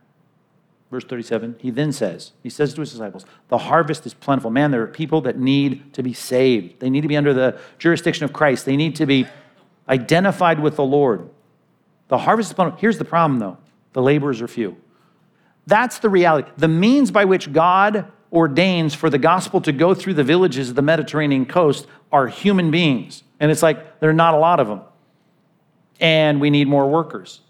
verse 0.89 1.03
37, 1.03 1.57
he 1.59 1.69
then 1.69 1.91
says, 1.91 2.31
he 2.41 2.49
says 2.49 2.73
to 2.73 2.81
his 2.81 2.91
disciples, 2.91 3.25
the 3.49 3.57
harvest 3.57 4.05
is 4.05 4.13
plentiful. 4.13 4.49
Man, 4.49 4.71
there 4.71 4.81
are 4.81 4.87
people 4.87 5.19
that 5.21 5.37
need 5.37 5.93
to 5.93 6.01
be 6.01 6.13
saved. 6.13 6.79
They 6.79 6.89
need 6.89 7.01
to 7.01 7.09
be 7.09 7.17
under 7.17 7.33
the 7.33 7.59
jurisdiction 7.79 8.23
of 8.23 8.31
Christ. 8.31 8.65
They 8.65 8.77
need 8.77 8.95
to 8.95 9.05
be 9.05 9.27
identified 9.89 10.61
with 10.61 10.77
the 10.77 10.85
Lord. 10.85 11.29
The 12.07 12.19
harvest 12.19 12.49
is 12.49 12.53
plentiful. 12.53 12.79
Here's 12.79 12.97
the 12.97 13.05
problem, 13.05 13.39
though 13.39 13.57
the 13.91 14.01
laborers 14.01 14.41
are 14.41 14.47
few. 14.47 14.77
That's 15.67 15.99
the 15.99 16.09
reality. 16.09 16.49
The 16.57 16.67
means 16.67 17.11
by 17.11 17.25
which 17.25 17.51
God 17.51 18.09
ordains 18.31 18.93
for 18.93 19.09
the 19.09 19.17
gospel 19.17 19.59
to 19.61 19.71
go 19.71 19.93
through 19.93 20.13
the 20.13 20.23
villages 20.23 20.69
of 20.69 20.75
the 20.75 20.81
Mediterranean 20.81 21.45
coast 21.45 21.87
are 22.11 22.27
human 22.27 22.71
beings. 22.71 23.23
And 23.39 23.51
it's 23.51 23.63
like, 23.63 23.99
there 23.99 24.09
are 24.09 24.13
not 24.13 24.33
a 24.33 24.37
lot 24.37 24.59
of 24.59 24.67
them. 24.67 24.81
And 25.99 26.41
we 26.41 26.49
need 26.49 26.67
more 26.67 26.89
workers. 26.89 27.41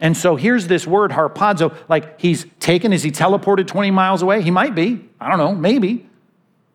And 0.00 0.16
so 0.16 0.36
here's 0.36 0.66
this 0.66 0.86
word, 0.86 1.12
harpazo, 1.12 1.74
like 1.88 2.20
he's 2.20 2.46
taken, 2.60 2.92
is 2.92 3.02
he 3.02 3.10
teleported 3.10 3.66
20 3.66 3.90
miles 3.90 4.22
away? 4.22 4.42
He 4.42 4.50
might 4.50 4.74
be. 4.74 5.08
I 5.20 5.28
don't 5.30 5.38
know, 5.38 5.54
maybe. 5.54 6.08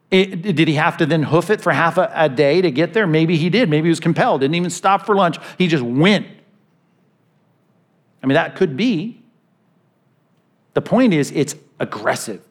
It, 0.10 0.42
did 0.42 0.68
he 0.68 0.74
have 0.76 0.98
to 0.98 1.06
then 1.06 1.22
hoof 1.22 1.52
it 1.52 1.62
for 1.62 1.72
half 1.72 1.98
a, 1.98 2.12
a 2.16 2.30
day 2.30 2.62
to 2.62 2.72
get 2.72 2.94
there? 2.94 3.06
Maybe 3.06 3.38
he 3.38 3.50
did. 3.50 3.70
Maybe 3.70 3.86
he 3.86 3.90
was 3.90 4.00
compelled, 4.00 4.42
didn't 4.42 4.56
even 4.56 4.72
stop 4.72 5.06
for 5.06 5.16
lunch. 5.16 5.38
He 5.58 5.68
just 5.68 5.84
went. 5.84 6.26
I 8.24 8.28
mean, 8.28 8.34
that 8.34 8.56
could 8.56 8.76
be. 8.76 9.22
The 10.74 10.82
point 10.82 11.14
is, 11.14 11.32
it's 11.32 11.56
aggressive, 11.80 12.44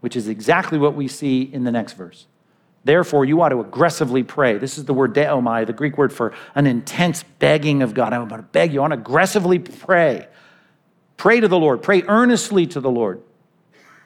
which 0.00 0.16
is 0.16 0.28
exactly 0.28 0.78
what 0.78 0.94
we 0.94 1.08
see 1.08 1.42
in 1.42 1.64
the 1.64 1.72
next 1.72 1.94
verse. 1.94 2.26
Therefore, 2.86 3.24
you 3.24 3.42
ought 3.42 3.48
to 3.48 3.58
aggressively 3.58 4.22
pray. 4.22 4.58
This 4.58 4.78
is 4.78 4.84
the 4.84 4.94
word 4.94 5.12
deomai, 5.12 5.66
the 5.66 5.72
Greek 5.72 5.98
word 5.98 6.12
for 6.12 6.32
an 6.54 6.68
intense 6.68 7.24
begging 7.40 7.82
of 7.82 7.94
God. 7.94 8.12
I'm 8.12 8.28
going 8.28 8.40
to 8.40 8.46
beg 8.46 8.72
you. 8.72 8.78
I 8.78 8.82
want 8.82 8.92
to 8.92 9.00
aggressively 9.00 9.58
pray. 9.58 10.28
Pray 11.16 11.40
to 11.40 11.48
the 11.48 11.58
Lord. 11.58 11.82
Pray 11.82 12.04
earnestly 12.06 12.64
to 12.68 12.80
the 12.80 12.90
Lord. 12.90 13.20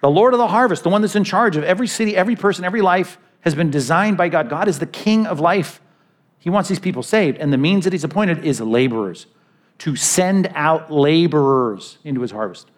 The 0.00 0.08
Lord 0.08 0.32
of 0.32 0.38
the 0.38 0.46
harvest, 0.46 0.82
the 0.82 0.88
one 0.88 1.02
that's 1.02 1.14
in 1.14 1.24
charge 1.24 1.58
of 1.58 1.64
every 1.64 1.86
city, 1.86 2.16
every 2.16 2.36
person, 2.36 2.64
every 2.64 2.80
life, 2.80 3.18
has 3.42 3.54
been 3.54 3.70
designed 3.70 4.16
by 4.16 4.30
God. 4.30 4.48
God 4.48 4.66
is 4.66 4.78
the 4.78 4.86
king 4.86 5.26
of 5.26 5.40
life. 5.40 5.82
He 6.38 6.48
wants 6.48 6.70
these 6.70 6.78
people 6.78 7.02
saved. 7.02 7.36
And 7.36 7.52
the 7.52 7.58
means 7.58 7.84
that 7.84 7.92
he's 7.92 8.04
appointed 8.04 8.46
is 8.46 8.62
laborers, 8.62 9.26
to 9.80 9.94
send 9.94 10.50
out 10.54 10.90
laborers 10.90 11.98
into 12.02 12.22
his 12.22 12.30
harvest. 12.30 12.70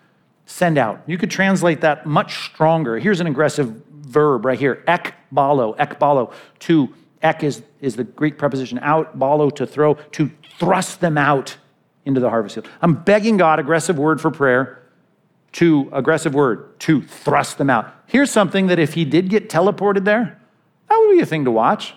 Send 0.47 0.79
out. 0.79 1.01
You 1.07 1.17
could 1.17 1.31
translate 1.31 1.83
that 1.83 2.07
much 2.07 2.47
stronger. 2.47 2.99
Here's 2.99 3.21
an 3.21 3.29
aggressive 3.29 3.92
verb 4.13 4.45
right 4.45 4.59
here, 4.59 4.83
ekbalo, 4.87 5.77
ekbalo, 5.77 6.33
to, 6.61 6.95
ek 7.23 7.43
is, 7.43 7.63
is 7.81 7.97
the 7.97 8.05
Greek 8.05 8.39
preposition 8.39 8.79
out, 8.81 9.19
balo 9.19 9.55
to 9.57 9.67
throw, 9.67 9.95
to 10.13 10.31
thrust 10.59 11.01
them 11.01 11.19
out 11.19 11.57
into 12.05 12.21
the 12.21 12.29
harvest 12.29 12.55
field. 12.55 12.69
I'm 12.81 12.95
begging 12.95 13.37
God, 13.37 13.59
aggressive 13.59 13.99
word 13.99 14.21
for 14.21 14.31
prayer, 14.31 14.83
to 15.53 15.89
aggressive 15.93 16.35
word, 16.35 16.79
to 16.81 17.03
thrust 17.03 17.59
them 17.59 17.71
out. 17.71 17.93
Here's 18.07 18.31
something 18.31 18.67
that 18.69 18.79
if 18.79 18.95
he 18.95 19.05
did 19.05 19.29
get 19.29 19.49
teleported 19.49 20.05
there, 20.05 20.41
that 20.89 20.99
would 20.99 21.15
be 21.15 21.21
a 21.21 21.27
thing 21.27 21.45
to 21.45 21.51
watch. 21.51 21.95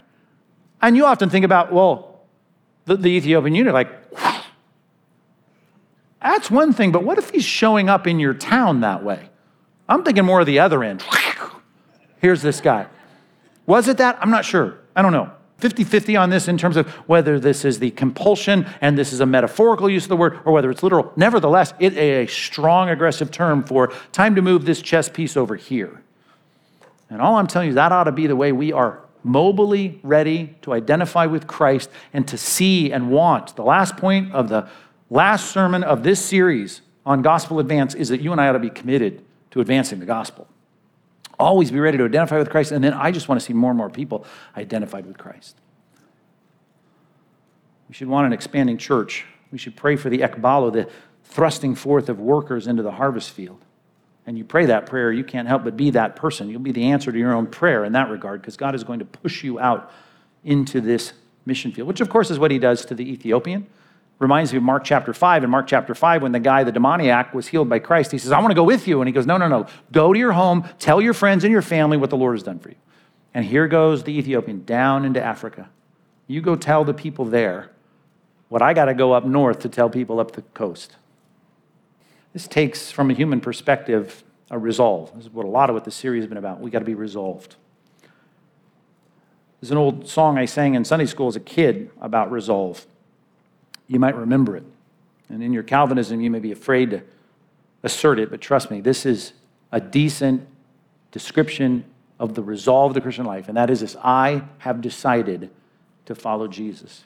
And 0.82 0.96
you 0.96 1.06
often 1.06 1.30
think 1.30 1.46
about, 1.46 1.72
well, 1.72 2.22
the, 2.86 2.96
the 2.96 3.10
Ethiopian 3.10 3.56
eunuch, 3.56 3.74
like, 3.74 3.90
that's 6.22 6.50
one 6.50 6.74
thing, 6.74 6.92
but 6.92 7.04
what 7.04 7.18
if 7.18 7.30
he's 7.30 7.44
showing 7.44 7.88
up 7.88 8.08
in 8.08 8.20
your 8.20 8.34
town 8.34 8.82
that 8.82 9.04
way? 9.04 9.30
I'm 9.88 10.04
thinking 10.04 10.26
more 10.26 10.40
of 10.40 10.48
the 10.48 10.60
other 10.60 10.84
end. 10.84 11.04
Here's 12.20 12.42
this 12.42 12.62
guy. 12.62 12.88
Was 13.66 13.88
it 13.88 13.98
that? 13.98 14.18
I'm 14.22 14.30
not 14.30 14.46
sure. 14.46 14.80
I 14.96 15.02
don't 15.02 15.12
know. 15.12 15.32
50 15.58 15.86
50 15.86 16.18
on 16.18 16.30
this 16.30 16.48
in 16.48 16.58
terms 16.58 16.76
of 16.76 16.88
whether 17.08 17.40
this 17.40 17.64
is 17.64 17.80
the 17.80 17.92
compulsion 17.92 18.68
and 18.82 18.98
this 18.98 19.14
is 19.14 19.22
a 19.22 19.26
metaphorical 19.26 19.90
use 19.90 20.04
of 20.04 20.10
the 20.10 20.18
word 20.18 20.40
or 20.44 20.52
whether 20.52 20.70
it's 20.70 20.84
literal. 20.84 21.14
Nevertheless, 21.16 21.74
it 21.80 21.94
is 21.94 22.30
a 22.30 22.32
strong 22.32 22.90
aggressive 22.90 23.32
term 23.32 23.64
for 23.64 23.94
time 24.12 24.36
to 24.36 24.42
move 24.42 24.66
this 24.66 24.82
chess 24.82 25.08
piece 25.08 25.38
over 25.38 25.56
here. 25.56 26.02
And 27.10 27.22
all 27.22 27.36
I'm 27.36 27.48
telling 27.48 27.70
you, 27.70 27.74
that 27.76 27.92
ought 27.92 28.04
to 28.06 28.12
be 28.12 28.28
the 28.28 28.36
way 28.36 28.52
we 28.52 28.74
are 28.74 29.00
mobily 29.26 30.00
ready 30.04 30.56
to 30.62 30.74
identify 30.74 31.26
with 31.26 31.48
Christ 31.48 31.90
and 32.14 32.28
to 32.28 32.38
see 32.38 32.92
and 32.92 33.10
want. 33.10 33.56
The 33.56 33.64
last 33.64 33.98
point 33.98 34.34
of 34.34 34.50
the 34.50 34.68
last 35.10 35.52
sermon 35.52 35.84
of 35.84 36.04
this 36.04 36.24
series 36.24 36.82
on 37.06 37.22
gospel 37.22 37.60
advance 37.60 37.96
is 37.96 38.10
that 38.10 38.22
you 38.22 38.32
and 38.32 38.42
I 38.42 38.50
ought 38.50 38.54
to 38.54 38.60
be 38.60 38.70
committed 38.70 39.24
to 39.52 39.62
advancing 39.62 40.00
the 40.00 40.06
gospel. 40.06 40.48
Always 41.40 41.72
be 41.72 41.80
ready 41.80 41.98
to 41.98 42.06
identify 42.06 42.38
with 42.38 42.50
Christ. 42.50 42.72
And 42.72 42.84
then 42.84 42.94
I 42.94 43.12
just 43.12 43.28
want 43.28 43.40
to 43.40 43.46
see 43.46 43.54
more 43.54 43.72
and 43.72 43.78
more 43.78 43.90
people 43.90 44.26
identified 44.56 45.06
with 45.06 45.18
Christ. 45.18 45.58
We 47.88 47.94
should 47.96 48.08
want 48.08 48.28
an 48.28 48.34
expanding 48.34 48.78
church. 48.78 49.26
We 49.52 49.58
should 49.58 49.76
pray 49.76 49.96
for 49.96 50.10
the 50.10 50.20
ekbalo, 50.20 50.72
the 50.72 50.90
thrusting 51.24 51.76
forth 51.76 52.10
of 52.10 52.20
workers 52.20 52.68
into 52.68 52.84
the 52.84 52.92
harvest 52.92 53.32
field. 53.32 53.64
And 54.28 54.38
you 54.38 54.44
pray 54.44 54.66
that 54.66 54.88
prayer, 54.88 55.12
you 55.12 55.24
can't 55.24 55.48
help 55.48 55.64
but 55.64 55.78
be 55.78 55.92
that 55.92 56.16
person. 56.16 56.50
You'll 56.50 56.62
be 56.62 56.72
the 56.72 56.86
answer 56.86 57.12
to 57.12 57.18
your 57.18 57.34
own 57.34 57.48
prayer 57.48 57.84
in 57.86 57.94
that 57.94 58.10
regard 58.10 58.42
because 58.42 58.58
God 58.58 58.74
is 58.74 58.84
going 58.84 59.00
to 59.00 59.06
push 59.06 59.44
you 59.44 59.60
out 59.60 59.92
into 60.44 60.82
this 60.82 61.14
mission 61.46 61.72
field, 61.72 61.88
which 61.88 62.02
of 62.02 62.10
course 62.10 62.32
is 62.32 62.40
what 62.40 62.50
he 62.50 62.58
does 62.58 62.86
to 62.86 62.96
the 62.96 63.10
Ethiopian. 63.12 63.68
Reminds 64.18 64.54
me 64.54 64.58
of 64.58 64.64
Mark 64.64 64.86
chapter 64.86 65.14
5. 65.14 65.44
In 65.44 65.50
Mark 65.50 65.68
chapter 65.68 65.94
5, 65.94 66.22
when 66.22 66.32
the 66.32 66.40
guy, 66.40 66.64
the 66.64 66.72
demoniac, 66.72 67.34
was 67.34 67.48
healed 67.48 67.68
by 67.68 67.80
Christ, 67.80 68.12
he 68.12 68.18
says, 68.18 68.32
I 68.32 68.40
want 68.40 68.52
to 68.52 68.56
go 68.56 68.64
with 68.64 68.88
you. 68.88 69.02
And 69.02 69.08
he 69.08 69.14
goes, 69.14 69.26
No, 69.26 69.38
no, 69.38 69.48
no. 69.48 69.68
Go 69.92 70.14
to 70.14 70.20
your 70.20 70.32
home, 70.32 70.68
tell 70.80 71.02
your 71.02 71.14
friends 71.14 71.44
and 71.44 71.52
your 71.52 71.62
family 71.62 71.98
what 71.98 72.10
the 72.10 72.18
Lord 72.18 72.36
has 72.36 72.44
done 72.44 72.60
for 72.60 72.70
you. 72.70 72.78
And 73.34 73.44
here 73.44 73.68
goes 73.68 74.04
the 74.04 74.18
Ethiopian 74.18 74.64
down 74.64 75.04
into 75.04 75.22
Africa. 75.22 75.70
You 76.28 76.42
go 76.42 76.56
tell 76.56 76.86
the 76.86 76.94
people 76.94 77.26
there 77.26 77.72
what 78.48 78.62
I 78.62 78.74
got 78.74 78.86
to 78.86 78.94
go 78.94 79.12
up 79.12 79.26
north 79.26 79.60
to 79.60 79.70
tell 79.70 79.90
people 79.90 80.20
up 80.20 80.32
the 80.32 80.42
coast. 80.42 80.96
This 82.32 82.48
takes, 82.48 82.92
from 82.92 83.12
a 83.12 83.14
human 83.14 83.42
perspective, 83.42 84.24
a 84.50 84.58
resolve. 84.58 85.14
This 85.16 85.26
is 85.26 85.30
what 85.32 85.46
a 85.46 85.50
lot 85.50 85.70
of 85.70 85.74
what 85.74 85.84
the 85.84 85.92
series 85.92 86.24
has 86.24 86.30
been 86.30 86.38
about. 86.38 86.60
We 86.60 86.72
got 86.72 86.80
to 86.80 86.86
be 86.86 86.96
resolved. 86.96 87.56
There's 89.60 89.72
an 89.72 89.78
old 89.78 90.08
song 90.08 90.38
I 90.38 90.46
sang 90.46 90.76
in 90.76 90.86
Sunday 90.86 91.06
school 91.06 91.28
as 91.28 91.36
a 91.36 91.40
kid 91.40 91.90
about 92.00 92.32
resolve. 92.32 92.86
You 93.88 94.00
might 94.00 94.16
remember 94.16 94.56
it. 94.56 94.64
And 95.30 95.42
in 95.44 95.54
your 95.54 95.64
Calvinism, 95.64 96.22
you 96.22 96.30
may 96.30 96.40
be 96.40 96.52
afraid 96.52 96.92
to 96.92 97.02
assert 97.84 98.20
it, 98.20 98.30
but 98.30 98.42
trust 98.42 98.72
me, 98.72 98.82
this 98.82 99.06
is 99.06 99.34
a 99.72 99.80
decent 99.80 100.48
description 101.12 101.86
of 102.20 102.34
the 102.34 102.44
resolve 102.44 102.92
of 102.92 102.96
the 102.96 103.02
Christian 103.02 103.26
life, 103.26 103.48
and 103.48 103.58
that 103.58 103.70
is 103.70 103.82
this 103.82 103.96
I 104.04 104.44
have 104.60 104.82
decided 104.82 105.50
to 106.06 106.16
follow 106.16 106.48
Jesus. 106.48 107.06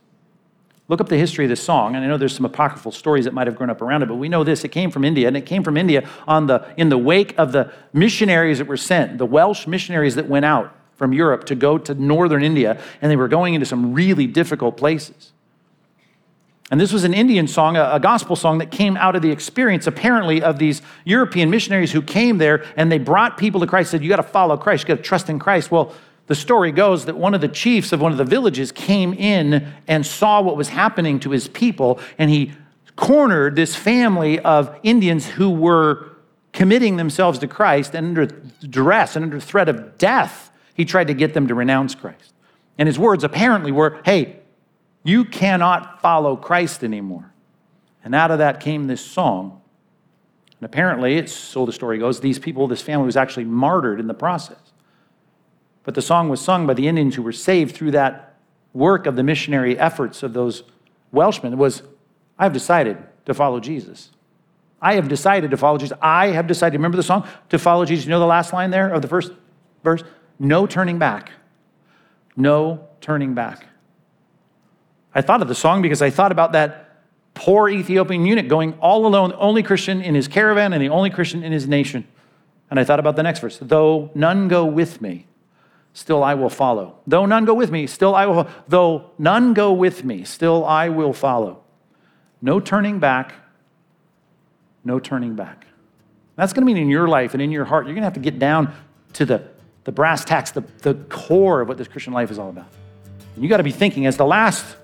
Look 0.88 1.02
up 1.02 1.10
the 1.10 1.18
history 1.18 1.46
of 1.46 1.50
this 1.50 1.62
song, 1.62 1.96
and 1.96 2.04
I 2.04 2.08
know 2.08 2.18
there's 2.18 2.36
some 2.36 2.46
apocryphal 2.46 2.92
stories 2.92 3.26
that 3.26 3.34
might 3.34 3.46
have 3.46 3.56
grown 3.56 3.70
up 3.70 3.82
around 3.82 4.02
it, 4.02 4.08
but 4.08 4.16
we 4.16 4.28
know 4.28 4.44
this. 4.44 4.64
It 4.64 4.70
came 4.70 4.90
from 4.90 5.06
India, 5.06 5.28
and 5.28 5.38
it 5.38 5.46
came 5.46 5.64
from 5.64 5.78
India 5.78 6.08
on 6.28 6.48
the, 6.48 6.66
in 6.78 6.90
the 6.90 6.98
wake 6.98 7.38
of 7.38 7.52
the 7.52 7.72
missionaries 7.94 8.58
that 8.58 8.66
were 8.66 8.78
sent, 8.78 9.20
the 9.20 9.26
Welsh 9.26 9.68
missionaries 9.68 10.16
that 10.16 10.28
went 10.28 10.46
out 10.46 10.76
from 10.96 11.14
Europe 11.14 11.46
to 11.46 11.56
go 11.56 11.78
to 11.78 11.94
northern 11.94 12.44
India, 12.44 12.82
and 13.02 13.12
they 13.12 13.16
were 13.16 13.28
going 13.28 13.54
into 13.54 13.66
some 13.66 13.94
really 13.94 14.26
difficult 14.26 14.78
places. 14.78 15.32
And 16.72 16.80
this 16.80 16.94
was 16.94 17.04
an 17.04 17.16
Indian 17.16 17.48
song, 17.48 17.78
a, 17.78 18.00
gospel 18.00 18.36
song 18.36 18.60
that 18.60 18.70
came 18.70 18.96
out 18.98 19.16
of 19.16 19.24
the 19.24 19.32
experience, 19.32 19.88
apparently, 19.88 20.42
of 20.42 20.60
these 20.60 20.84
European 21.04 21.50
missionaries 21.50 21.92
who 21.92 22.02
came 22.02 22.38
there 22.38 22.64
and 22.76 22.92
they 22.92 23.00
brought 23.00 23.38
people 23.38 23.60
to 23.62 23.68
Christ, 23.68 23.90
said, 23.92 24.04
You 24.04 24.10
got 24.10 24.18
to 24.18 24.24
follow 24.24 24.56
Christ, 24.56 24.84
you 24.84 24.90
got 24.90 24.98
to 24.98 25.04
trust 25.04 25.30
in 25.30 25.40
Christ. 25.40 25.72
Well, 25.72 25.94
the 26.28 26.36
story 26.36 26.72
goes 26.72 27.06
that 27.06 27.18
one 27.18 27.34
of 27.34 27.42
the 27.42 27.48
chiefs 27.48 27.92
of 27.92 28.02
one 28.02 28.12
of 28.12 28.20
the 28.20 28.26
villages 28.26 28.72
came 28.72 29.14
in 29.14 29.74
and 29.88 30.06
saw 30.06 30.42
what 30.42 30.56
was 30.56 30.70
happening 30.70 31.20
to 31.22 31.32
his 31.32 31.48
people, 31.48 32.00
and 32.20 32.30
he 32.30 32.52
cornered 32.96 33.56
this 33.56 33.76
family 33.76 34.38
of 34.40 34.78
Indians 34.84 35.26
who 35.26 35.50
were 35.50 36.10
committing 36.54 36.98
themselves 36.98 37.40
to 37.40 37.48
Christ 37.48 37.96
and 37.96 38.10
under 38.10 38.26
duress 38.26 39.16
and 39.16 39.24
under 39.24 39.40
threat 39.40 39.70
of 39.70 39.98
death 39.98 40.52
he 40.76 40.86
tried 40.86 41.08
to 41.08 41.14
get 41.14 41.34
them 41.34 41.48
to 41.48 41.56
renounce 41.56 41.96
Christ. 41.96 42.34
And 42.78 42.88
his 42.88 42.98
words 42.98 43.24
apparently 43.24 43.72
were, 43.72 44.00
hey, 44.06 44.39
you 45.04 45.26
cannot 45.26 46.02
follow 46.02 46.36
Christ 46.36 46.84
anymore. 46.84 47.34
And 48.04 48.16
out 48.16 48.32
of 48.32 48.40
that 48.40 48.60
came 48.60 48.88
this 48.88 49.04
song. 49.06 49.62
And 50.60 50.66
apparently, 50.66 51.18
it's 51.18 51.34
so 51.34 51.66
the 51.66 51.72
story 51.72 51.98
goes, 51.98 52.20
these 52.20 52.40
people, 52.40 52.68
this 52.68 52.82
family 52.82 53.06
was 53.06 53.18
actually 53.18 53.46
martyred 53.46 54.00
in 54.00 54.08
the 54.08 54.14
process. 54.14 54.58
But 55.84 55.96
the 55.96 56.02
song 56.02 56.30
was 56.30 56.42
sung 56.42 56.68
by 56.68 56.74
the 56.74 56.88
Indians 56.88 57.16
who 57.16 57.22
were 57.22 57.32
saved 57.32 57.76
through 57.76 57.92
that 57.92 58.36
work 58.74 59.06
of 59.06 59.16
the 59.16 59.24
missionary 59.24 59.78
efforts 59.78 60.22
of 60.22 60.34
those 60.34 60.64
Welshmen. 61.12 61.54
It 61.54 61.58
was, 61.58 61.82
I've 62.38 62.54
decided 62.54 62.98
to 63.26 63.34
follow 63.34 63.60
Jesus. 63.60 64.12
I 64.82 64.96
have 64.96 65.08
decided 65.08 65.52
to 65.52 65.58
follow 65.58 65.78
Jesus. 65.78 65.98
I 66.02 66.28
have 66.28 66.48
decided, 66.48 66.78
remember 66.78 66.98
the 66.98 67.04
song? 67.04 67.28
To 67.50 67.58
follow 67.58 67.86
Jesus. 67.86 68.06
You 68.06 68.12
know 68.12 68.20
the 68.20 68.26
last 68.26 68.54
line 68.54 68.70
there 68.70 68.90
of 68.94 69.02
the 69.02 69.08
first 69.08 69.32
verse? 69.84 70.04
No 70.38 70.68
turning 70.68 71.00
back. 71.00 71.32
No 72.36 72.88
turning 73.02 73.34
back. 73.34 73.66
I 75.14 75.22
thought 75.22 75.42
of 75.42 75.48
the 75.48 75.56
song 75.56 75.82
because 75.82 76.02
I 76.02 76.10
thought 76.10 76.32
about 76.32 76.52
that 76.54 77.04
poor 77.34 77.70
Ethiopian 77.70 78.26
eunuch 78.26 78.48
going 78.48 78.74
all 78.80 79.06
alone, 79.06 79.34
only 79.38 79.64
Christian 79.64 80.02
in 80.02 80.16
his 80.16 80.28
caravan 80.28 80.74
and 80.74 80.82
the 80.82 80.90
only 80.90 81.10
Christian 81.10 81.44
in 81.44 81.52
his 81.52 81.68
nation. 81.68 82.08
And 82.70 82.80
I 82.80 82.84
thought 82.84 83.00
about 83.00 83.16
the 83.16 83.24
next 83.24 83.40
verse 83.40 83.58
though 83.62 84.12
none 84.14 84.48
go 84.48 84.66
with 84.66 85.02
me, 85.02 85.26
still 85.94 86.24
I 86.24 86.36
will 86.36 86.50
follow. 86.50 86.98
Though 87.08 87.26
none 87.26 87.46
go 87.46 87.54
with 87.54 87.72
me, 87.72 87.88
still 87.88 88.16
I 88.16 88.26
will 88.26 88.44
follow. 88.44 88.52
Though 88.68 89.12
none 89.18 89.54
go 89.54 89.74
with 89.74 90.04
me, 90.04 90.24
still 90.24 90.66
I 90.66 90.90
will 90.90 91.14
follow. 91.14 91.64
No 92.42 92.60
turning 92.60 93.00
back, 93.00 93.34
no 94.84 95.00
turning 95.00 95.36
back. 95.36 95.66
That's 96.36 96.54
going 96.54 96.62
to 96.62 96.74
mean 96.74 96.82
in 96.82 96.90
your 96.90 97.08
life 97.08 97.34
and 97.34 97.42
in 97.42 97.52
your 97.52 97.66
heart, 97.66 97.86
you're 97.86 97.96
going 97.96 98.04
to 98.04 98.06
have 98.06 98.14
to 98.14 98.20
get 98.20 98.40
down 98.40 98.74
to 99.14 99.26
the 99.26 99.44
the 99.90 99.92
brass 99.92 100.24
tacks, 100.24 100.52
the, 100.52 100.62
the 100.84 100.94
core 100.94 101.62
of 101.62 101.68
what 101.68 101.80
this 101.80 101.88
Christian 101.88 102.14
life 102.14 102.30
is 102.30 102.38
all 102.38 102.50
about. 102.50 102.68
And 103.34 103.44
you 103.44 103.50
got 103.50 103.58
to 103.58 103.64
be 103.64 103.72
thinking, 103.72 104.06
as 104.06 104.18
the 104.18 104.26
last 104.26 104.78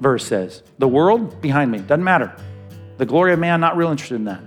verse 0.00 0.24
says, 0.24 0.62
the 0.78 0.88
world 0.88 1.40
behind 1.40 1.70
me, 1.70 1.78
doesn't 1.78 2.04
matter. 2.04 2.34
The 2.98 3.06
glory 3.06 3.32
of 3.32 3.38
man, 3.38 3.60
not 3.60 3.76
real 3.76 3.90
interested 3.90 4.16
in 4.16 4.24
that. 4.24 4.40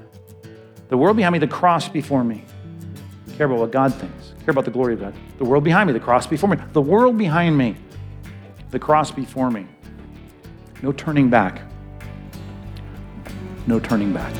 The 0.89 0.97
world 0.97 1.17
behind 1.17 1.33
me, 1.33 1.39
the 1.39 1.47
cross 1.47 1.89
before 1.89 2.23
me. 2.23 2.43
Care 3.37 3.47
about 3.47 3.59
what 3.59 3.71
God 3.71 3.93
thinks. 3.93 4.33
Care 4.43 4.51
about 4.51 4.65
the 4.65 4.71
glory 4.71 4.93
of 4.93 5.01
God. 5.01 5.13
The 5.37 5.43
world 5.43 5.63
behind 5.63 5.87
me, 5.87 5.93
the 5.93 5.99
cross 5.99 6.27
before 6.27 6.49
me. 6.49 6.57
The 6.73 6.81
world 6.81 7.17
behind 7.17 7.57
me, 7.57 7.75
the 8.69 8.79
cross 8.79 9.11
before 9.11 9.51
me. 9.51 9.67
No 10.81 10.91
turning 10.91 11.29
back. 11.29 11.61
No 13.67 13.79
turning 13.79 14.13
back. 14.13 14.33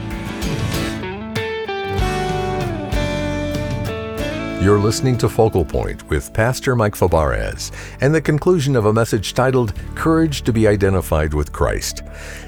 You're 4.66 4.80
listening 4.80 5.18
to 5.20 5.30
Focal 5.30 5.64
Point 5.64 6.10
with 6.10 6.34
Pastor 6.34 6.76
Mike 6.76 6.96
Fabarez 6.96 7.72
and 8.02 8.16
the 8.16 8.20
conclusion 8.20 8.76
of 8.76 8.88
a 8.88 8.94
message 8.94 9.36
titled 9.36 9.76
Courage 9.94 10.42
to 10.42 10.52
be 10.52 10.68
Identified 10.68 11.36
with 11.36 11.54
Christ. 11.54 12.02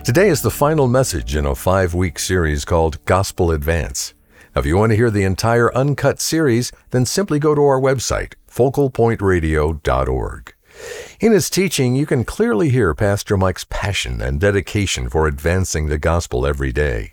Today 0.03 0.29
is 0.29 0.41
the 0.41 0.49
final 0.49 0.87
message 0.87 1.35
in 1.35 1.45
a 1.45 1.53
five 1.53 1.93
week 1.93 2.17
series 2.17 2.65
called 2.65 3.05
Gospel 3.05 3.51
Advance. 3.51 4.15
Now, 4.55 4.61
if 4.61 4.65
you 4.65 4.77
want 4.77 4.93
to 4.93 4.95
hear 4.95 5.11
the 5.11 5.25
entire 5.25 5.71
uncut 5.75 6.19
series, 6.19 6.71
then 6.89 7.05
simply 7.05 7.37
go 7.37 7.53
to 7.53 7.61
our 7.61 7.79
website, 7.79 8.33
focalpointradio.org. 8.49 10.53
In 11.19 11.31
his 11.31 11.49
teaching, 11.51 11.95
you 11.95 12.07
can 12.07 12.23
clearly 12.23 12.69
hear 12.69 12.95
Pastor 12.95 13.37
Mike's 13.37 13.65
passion 13.69 14.21
and 14.21 14.39
dedication 14.39 15.09
for 15.09 15.27
advancing 15.27 15.87
the 15.87 15.97
gospel 15.99 16.47
every 16.47 16.71
day. 16.71 17.11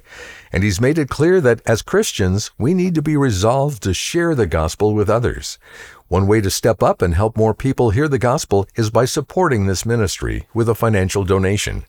And 0.54 0.62
he's 0.62 0.80
made 0.80 0.98
it 0.98 1.08
clear 1.08 1.40
that 1.40 1.62
as 1.66 1.82
Christians, 1.82 2.52
we 2.58 2.74
need 2.74 2.94
to 2.94 3.02
be 3.02 3.16
resolved 3.16 3.82
to 3.82 3.92
share 3.92 4.36
the 4.36 4.46
gospel 4.46 4.94
with 4.94 5.10
others. 5.10 5.58
One 6.06 6.28
way 6.28 6.40
to 6.40 6.48
step 6.48 6.80
up 6.80 7.02
and 7.02 7.12
help 7.12 7.36
more 7.36 7.54
people 7.54 7.90
hear 7.90 8.06
the 8.06 8.20
gospel 8.20 8.68
is 8.76 8.88
by 8.88 9.04
supporting 9.04 9.66
this 9.66 9.84
ministry 9.84 10.46
with 10.54 10.68
a 10.68 10.76
financial 10.76 11.24
donation. 11.24 11.86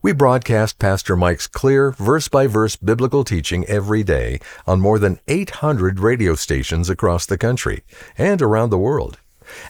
We 0.00 0.12
broadcast 0.14 0.78
Pastor 0.78 1.14
Mike's 1.14 1.46
clear, 1.46 1.90
verse 1.90 2.26
by 2.28 2.46
verse 2.46 2.74
biblical 2.74 3.22
teaching 3.22 3.66
every 3.66 4.02
day 4.02 4.40
on 4.66 4.80
more 4.80 4.98
than 4.98 5.20
800 5.28 6.00
radio 6.00 6.34
stations 6.36 6.88
across 6.88 7.26
the 7.26 7.36
country 7.36 7.84
and 8.16 8.40
around 8.40 8.70
the 8.70 8.78
world. 8.78 9.18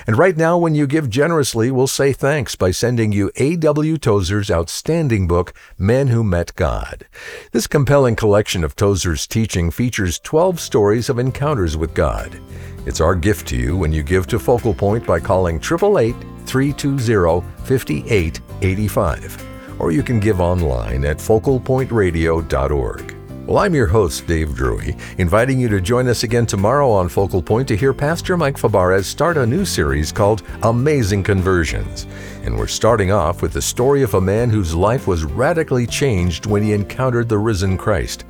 And 0.08 0.17
right 0.17 0.36
now, 0.36 0.58
when 0.58 0.73
you 0.73 0.88
give 0.88 1.12
generously, 1.12 1.69
we'll 1.69 1.86
say 1.86 2.13
thanks 2.13 2.56
by 2.56 2.71
sending 2.71 3.12
you 3.12 3.30
A.W. 3.36 3.97
Tozer's 3.97 4.49
outstanding 4.49 5.28
book, 5.28 5.54
Men 5.78 6.08
Who 6.08 6.23
Met 6.23 6.56
God. 6.56 7.06
This 7.52 7.67
compelling 7.67 8.15
collection 8.15 8.63
of 8.63 8.76
Tozer's 8.76 9.28
teaching 9.28 9.69
features 9.69 10.17
12 10.17 10.60
stories 10.60 11.10
of 11.10 11.19
encounters 11.19 11.78
with 11.78 11.93
God. 11.93 12.41
It's 12.88 13.02
our 13.02 13.13
gift 13.13 13.47
to 13.49 13.56
you 13.56 13.78
when 13.78 13.93
you 13.93 14.02
give 14.02 14.26
to 14.28 14.39
Focal 14.39 14.73
Point 14.73 15.06
by 15.06 15.19
calling 15.19 15.58
888 15.58 16.15
320 16.47 17.47
5885 17.65 19.53
or 19.80 19.92
you 19.92 20.04
can 20.04 20.20
give 20.20 20.40
online 20.40 21.06
at 21.06 21.18
focalpointradio.org. 21.18 23.16
Well, 23.46 23.58
I'm 23.58 23.76
your 23.76 23.88
host, 23.88 24.26
Dave 24.26 24.56
Drury, 24.56 24.96
inviting 25.18 25.60
you 25.60 25.68
to 25.68 25.82
join 25.82 26.08
us 26.08 26.24
again 26.24 26.46
tomorrow 26.46 26.90
on 26.90 27.10
Focal 27.10 27.44
Point 27.44 27.68
to 27.68 27.76
hear 27.76 27.94
Pastor 27.94 28.38
Mike 28.38 28.56
Fabarez 28.56 29.04
start 29.04 29.36
a 29.36 29.46
new 29.46 29.66
series 29.66 30.14
called 30.14 30.44
Amazing 30.62 31.24
Conversions. 31.24 32.08
And 32.44 32.58
we're 32.58 32.68
starting 32.68 33.12
off 33.12 33.42
with 33.42 33.52
the 33.52 33.62
story 33.62 34.02
of 34.02 34.14
a 34.14 34.22
man 34.22 34.50
whose 34.50 34.74
life 34.74 35.08
was 35.08 35.26
radically 35.26 35.86
changed 35.86 36.46
when 36.46 36.64
he 36.64 36.72
encountered 36.72 37.28
the 37.28 37.38
risen 37.38 37.78
Christ. 37.78 38.24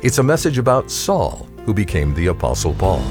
It's 0.00 0.18
a 0.18 0.22
message 0.22 0.58
about 0.58 0.92
Saul, 0.92 1.48
who 1.64 1.74
became 1.74 2.14
the 2.14 2.28
Apostle 2.28 2.74
Paul. 2.74 3.02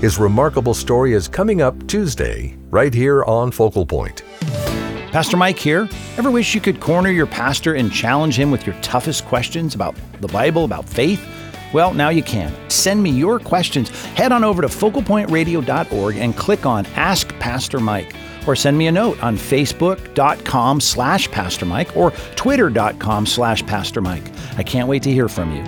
His 0.00 0.18
remarkable 0.18 0.72
story 0.72 1.12
is 1.12 1.28
coming 1.28 1.60
up 1.60 1.86
Tuesday, 1.86 2.56
right 2.70 2.94
here 2.94 3.24
on 3.24 3.50
Focal 3.50 3.84
Point. 3.84 4.22
Pastor 5.14 5.36
Mike 5.36 5.60
here. 5.60 5.88
Ever 6.18 6.28
wish 6.28 6.56
you 6.56 6.60
could 6.60 6.80
corner 6.80 7.08
your 7.08 7.28
pastor 7.28 7.74
and 7.74 7.92
challenge 7.92 8.36
him 8.36 8.50
with 8.50 8.66
your 8.66 8.74
toughest 8.82 9.24
questions 9.26 9.72
about 9.72 9.94
the 10.20 10.26
Bible, 10.26 10.64
about 10.64 10.88
faith? 10.88 11.24
Well, 11.72 11.94
now 11.94 12.08
you 12.08 12.20
can. 12.20 12.52
Send 12.68 13.00
me 13.00 13.10
your 13.10 13.38
questions. 13.38 13.90
Head 14.16 14.32
on 14.32 14.42
over 14.42 14.60
to 14.60 14.66
focalpointradio.org 14.66 16.16
and 16.16 16.36
click 16.36 16.66
on 16.66 16.84
Ask 16.96 17.28
Pastor 17.38 17.78
Mike. 17.78 18.12
or 18.48 18.56
send 18.56 18.76
me 18.76 18.88
a 18.88 18.92
note 18.92 19.22
on 19.22 19.36
facebook.com 19.36 20.80
slash 20.80 21.30
Pastor 21.30 21.64
Mike 21.64 21.96
or 21.96 22.10
twitter.com 22.34 23.24
slash 23.24 23.64
Pastor 23.66 24.00
Mike. 24.00 24.28
I 24.58 24.64
can't 24.64 24.88
wait 24.88 25.04
to 25.04 25.12
hear 25.12 25.28
from 25.28 25.54
you. 25.54 25.62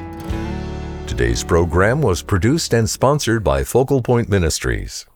Today's 1.07 1.45
program 1.45 2.03
was 2.03 2.21
produced 2.21 2.75
and 2.75 2.91
sponsored 2.91 3.45
by 3.45 3.63
Focal 3.63 4.03
Point 4.03 4.29
Ministries. 4.29 5.07